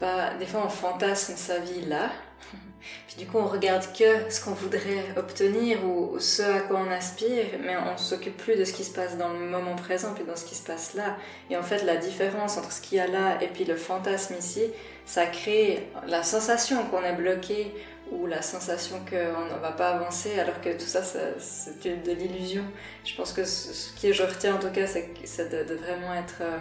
[0.00, 2.10] pas, des fois on fantasme sa vie là,
[3.06, 6.90] puis du coup on regarde que ce qu'on voudrait obtenir ou ce à quoi on
[6.90, 10.24] aspire, mais on s'occupe plus de ce qui se passe dans le moment présent, puis
[10.24, 11.16] dans ce qui se passe là.
[11.50, 14.34] Et en fait la différence entre ce qu'il y a là et puis le fantasme
[14.38, 14.64] ici,
[15.06, 17.72] ça crée la sensation qu'on est bloqué
[18.10, 22.64] ou la sensation qu'on ne va pas avancer alors que tout ça, c'est de l'illusion.
[23.04, 26.58] Je pense que ce que je retiens en tout cas, c'est de, vraiment être euh,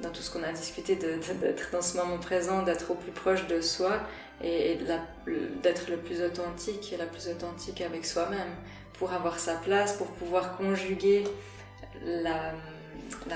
[0.00, 3.46] dans tout ce qu'on a discuté, d'être dans ce moment présent, d'être au plus proche
[3.46, 4.00] de soi
[4.42, 4.78] et,
[5.62, 8.54] d'être le plus authentique et la plus authentique avec soi-même
[8.94, 11.24] pour avoir sa place, pour pouvoir conjuguer
[12.04, 12.52] la,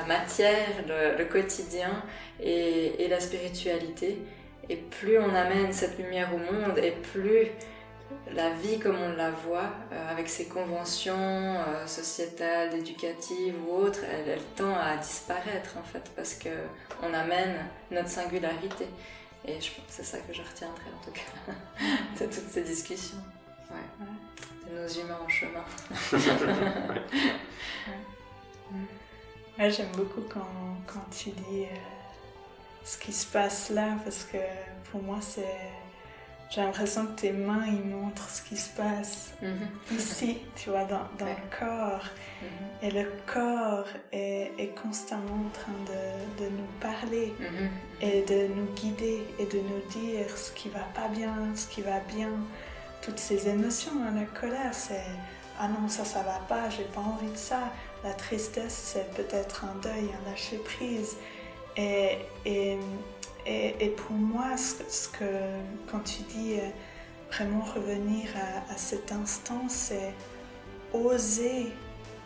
[0.07, 2.03] matière, le, quotidien
[2.40, 4.18] et la spiritualité
[4.68, 7.48] et plus on amène cette lumière au monde, et plus
[8.34, 14.00] la vie comme on la voit, euh, avec ses conventions euh, sociétales, éducatives ou autres,
[14.11, 17.55] elle, tend à disparaître en fait, parce qu'on amène
[17.90, 18.86] notre singularité.
[19.45, 21.22] Et je pense que c'est ça que je retiendrai en tout cas
[22.20, 23.18] de toutes ces discussions.
[23.70, 23.86] Ouais.
[24.70, 25.64] De nos humains en chemin.
[29.59, 31.64] ouais, J'aime beaucoup quand, quand tu dis.
[31.64, 31.76] Euh,
[32.84, 34.38] ce qui se passe là parce que
[34.90, 35.59] pour moi c'est
[36.53, 39.68] j'ai l'impression que tes mains ils montrent ce qui se passe mhm.
[39.96, 42.05] ici tu vois dans, dans le corps
[42.42, 42.48] mhm.
[42.82, 47.70] et le corps est, est, constamment en train de, de nous parler mhm.
[48.03, 51.80] et de nous guider et de nous dire ce qui va pas bien ce qui
[51.80, 52.30] va bien
[53.00, 55.07] toutes ces émotions hein, la colère c'est
[55.59, 57.61] ah non ça ça va pas j'ai pas envie de ça
[58.05, 61.16] la tristesse c'est peut-être un deuil un lâcher prise
[61.76, 62.78] et, et,
[63.81, 65.25] et, pour moi, ce, que,
[65.91, 66.68] quand tu dis euh,
[67.31, 68.29] vraiment revenir
[68.68, 70.14] à, cet instant, c'est
[70.93, 71.66] oser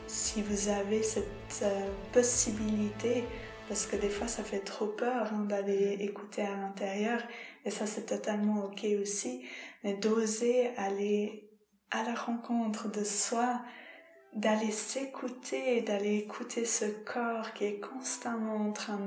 [0.07, 3.25] si vous avez cette euh, possibilité,
[3.69, 7.21] parce que des fois ça fait trop peur hein, d'aller écouter à l'intérieur,
[7.65, 9.45] et ça c'est totalement ok aussi,
[9.83, 11.51] mais d'oser aller
[11.91, 13.61] à la rencontre de soi,
[14.35, 19.01] d'aller s'écouter, d'aller écouter ce corps qui est constamment en train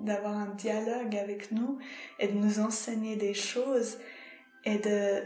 [0.00, 1.78] d'avoir un dialogue avec nous
[2.18, 3.98] et de nous enseigner des choses
[4.64, 5.22] et de,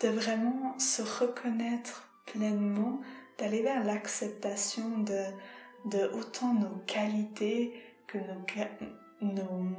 [0.00, 3.00] de vraiment se reconnaître pleinement,
[3.38, 5.24] d'aller vers l'acceptation de,
[5.86, 7.72] de autant nos qualités
[8.06, 9.76] que nos, nos,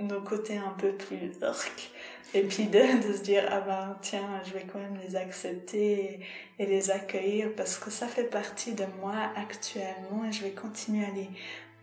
[0.00, 1.90] nos côtés un peu plus orques
[2.32, 6.20] et puis de, de, se dire, ah ben tiens, je vais quand même les accepter
[6.58, 11.04] et, les accueillir parce que ça fait partie de moi actuellement et je vais continuer
[11.04, 11.28] à les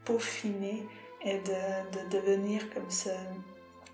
[0.05, 0.83] peaufiner
[1.25, 3.09] et de, de devenir comme ce,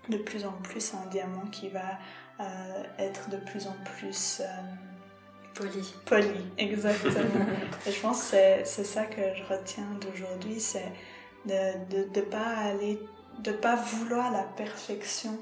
[0.08, 1.98] de plus en plus un diamant qui va
[2.40, 4.40] euh, être de plus en plus...
[4.40, 4.44] Euh,
[5.54, 5.94] Poli.
[6.04, 7.46] Poli, exactement.
[7.86, 10.92] et je pense que c'est ça que je retiens d'aujourd'hui, c'est
[11.46, 12.98] de ne pas aller,
[13.40, 15.38] de pas vouloir la perfection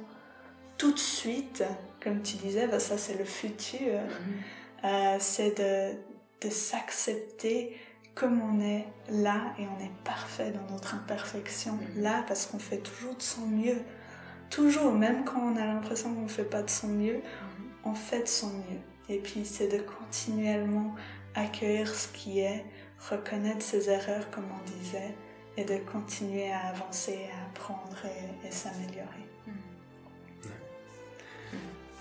[0.78, 1.62] tout de suite,
[2.02, 4.34] comme tu disais, bah, ça c'est le futur, mhm.
[4.84, 5.96] euh, c'est de,
[6.46, 7.76] de s'accepter
[8.14, 12.02] comme on est là et on est parfait dans notre imperfection, mhm.
[12.02, 13.78] là parce qu'on fait toujours de son mieux.
[14.50, 17.22] Toujours, même quand on a l'impression qu'on ne fait pas de son mieux, mhm.
[17.84, 18.80] on fait de son mieux.
[19.08, 20.94] Et puis c'est de continuellement
[21.34, 22.64] accueillir ce qui est,
[23.10, 25.14] reconnaître ses erreurs comme on disait,
[25.56, 27.96] et de continuer à avancer, à apprendre
[28.46, 29.06] et s'améliorer.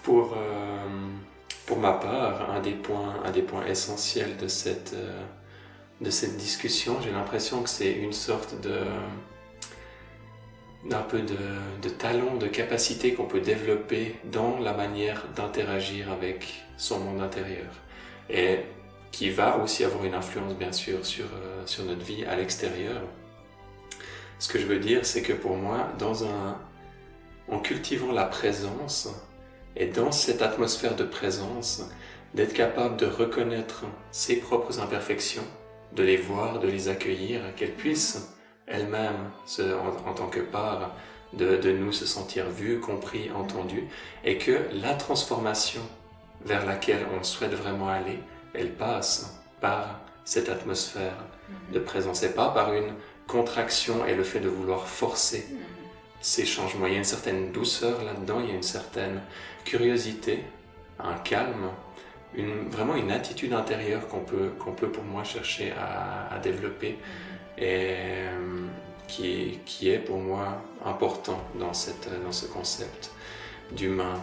[0.04, 1.10] Pour, euh,
[1.66, 5.22] pour ma part, un des points, un des points essentiels de cette, euh,
[5.99, 8.80] de cette discussion, j'ai l'impression que c'est une sorte de
[10.89, 11.38] d'un peu de,
[11.84, 17.72] de, talent, de capacité qu'on peut développer dans la manière d'interagir avec son monde intérieur.
[18.30, 18.62] Et
[19.12, 23.02] qui va aussi avoir une influence bien sûr sur, euh, sur notre vie à l'extérieur.
[24.42, 26.24] Ce que je veux dire, c'est que pour moi, dans
[27.48, 29.08] en cultivant la présence,
[29.76, 31.84] et dans cette atmosphère de présence,
[32.34, 35.46] d'être capable de reconnaître ses propres imperfections,
[35.94, 38.36] de les voir, de les accueillir, qu'elles puissent
[38.66, 39.30] elles-mêmes,
[40.08, 40.96] en, tant que part
[41.34, 43.89] de, nous, se sentir vues, compris, entendus,
[44.26, 45.82] et que la transformation
[46.46, 48.18] vers laquelle on souhaite vraiment aller,
[48.56, 51.14] elle passe par cette atmosphère
[51.72, 52.24] de présence.
[52.24, 52.96] Et pas par une
[53.32, 55.46] contraction et le fait de vouloir forcer
[56.22, 56.86] ces changements.
[56.88, 59.22] Il y a une certaine douceur là-dedans, il y a une certaine
[59.64, 60.44] curiosité,
[61.00, 61.70] un calme,
[62.70, 66.98] vraiment une attitude intérieure qu'on peut, qu'on peut pour moi chercher à, développer
[67.58, 68.68] et euh,
[69.08, 73.12] qui, est pour moi important dans, cette, dans ce concept
[73.72, 74.20] d'humain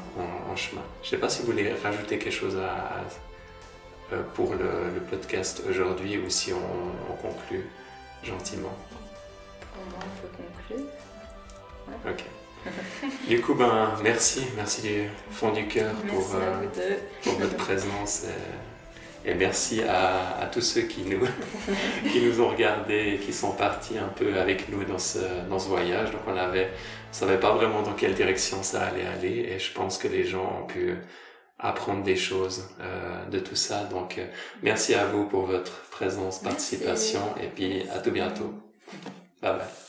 [0.50, 0.82] en, chemin.
[1.02, 2.56] Je ne sais pas si vous voulez rajouter quelque chose
[4.12, 7.66] euh, pour le, podcast aujourd'hui ou si on, conclut
[8.22, 8.72] gentiment.
[10.36, 10.86] Conclure.
[12.06, 12.24] Ok.
[13.28, 16.66] du coup, ben, merci, merci du fond du cœur pour, euh,
[17.22, 18.24] pour votre présence.
[19.24, 21.26] Et, merci à, à, tous ceux qui nous,
[22.12, 25.18] qui nous ont regardés et qui sont partis un peu avec nous dans ce,
[25.48, 26.12] dans ce voyage.
[26.12, 26.70] Donc, on avait,
[27.10, 29.50] on savait pas vraiment dans quelle direction ça allait aller.
[29.50, 30.94] Et je pense que les gens ont pu
[31.58, 33.84] apprendre des choses euh, de tout ça.
[33.84, 34.26] Donc, euh,
[34.62, 38.54] merci à vous pour votre présence, participation, et puis à tout bientôt.
[39.40, 39.87] 拜拜。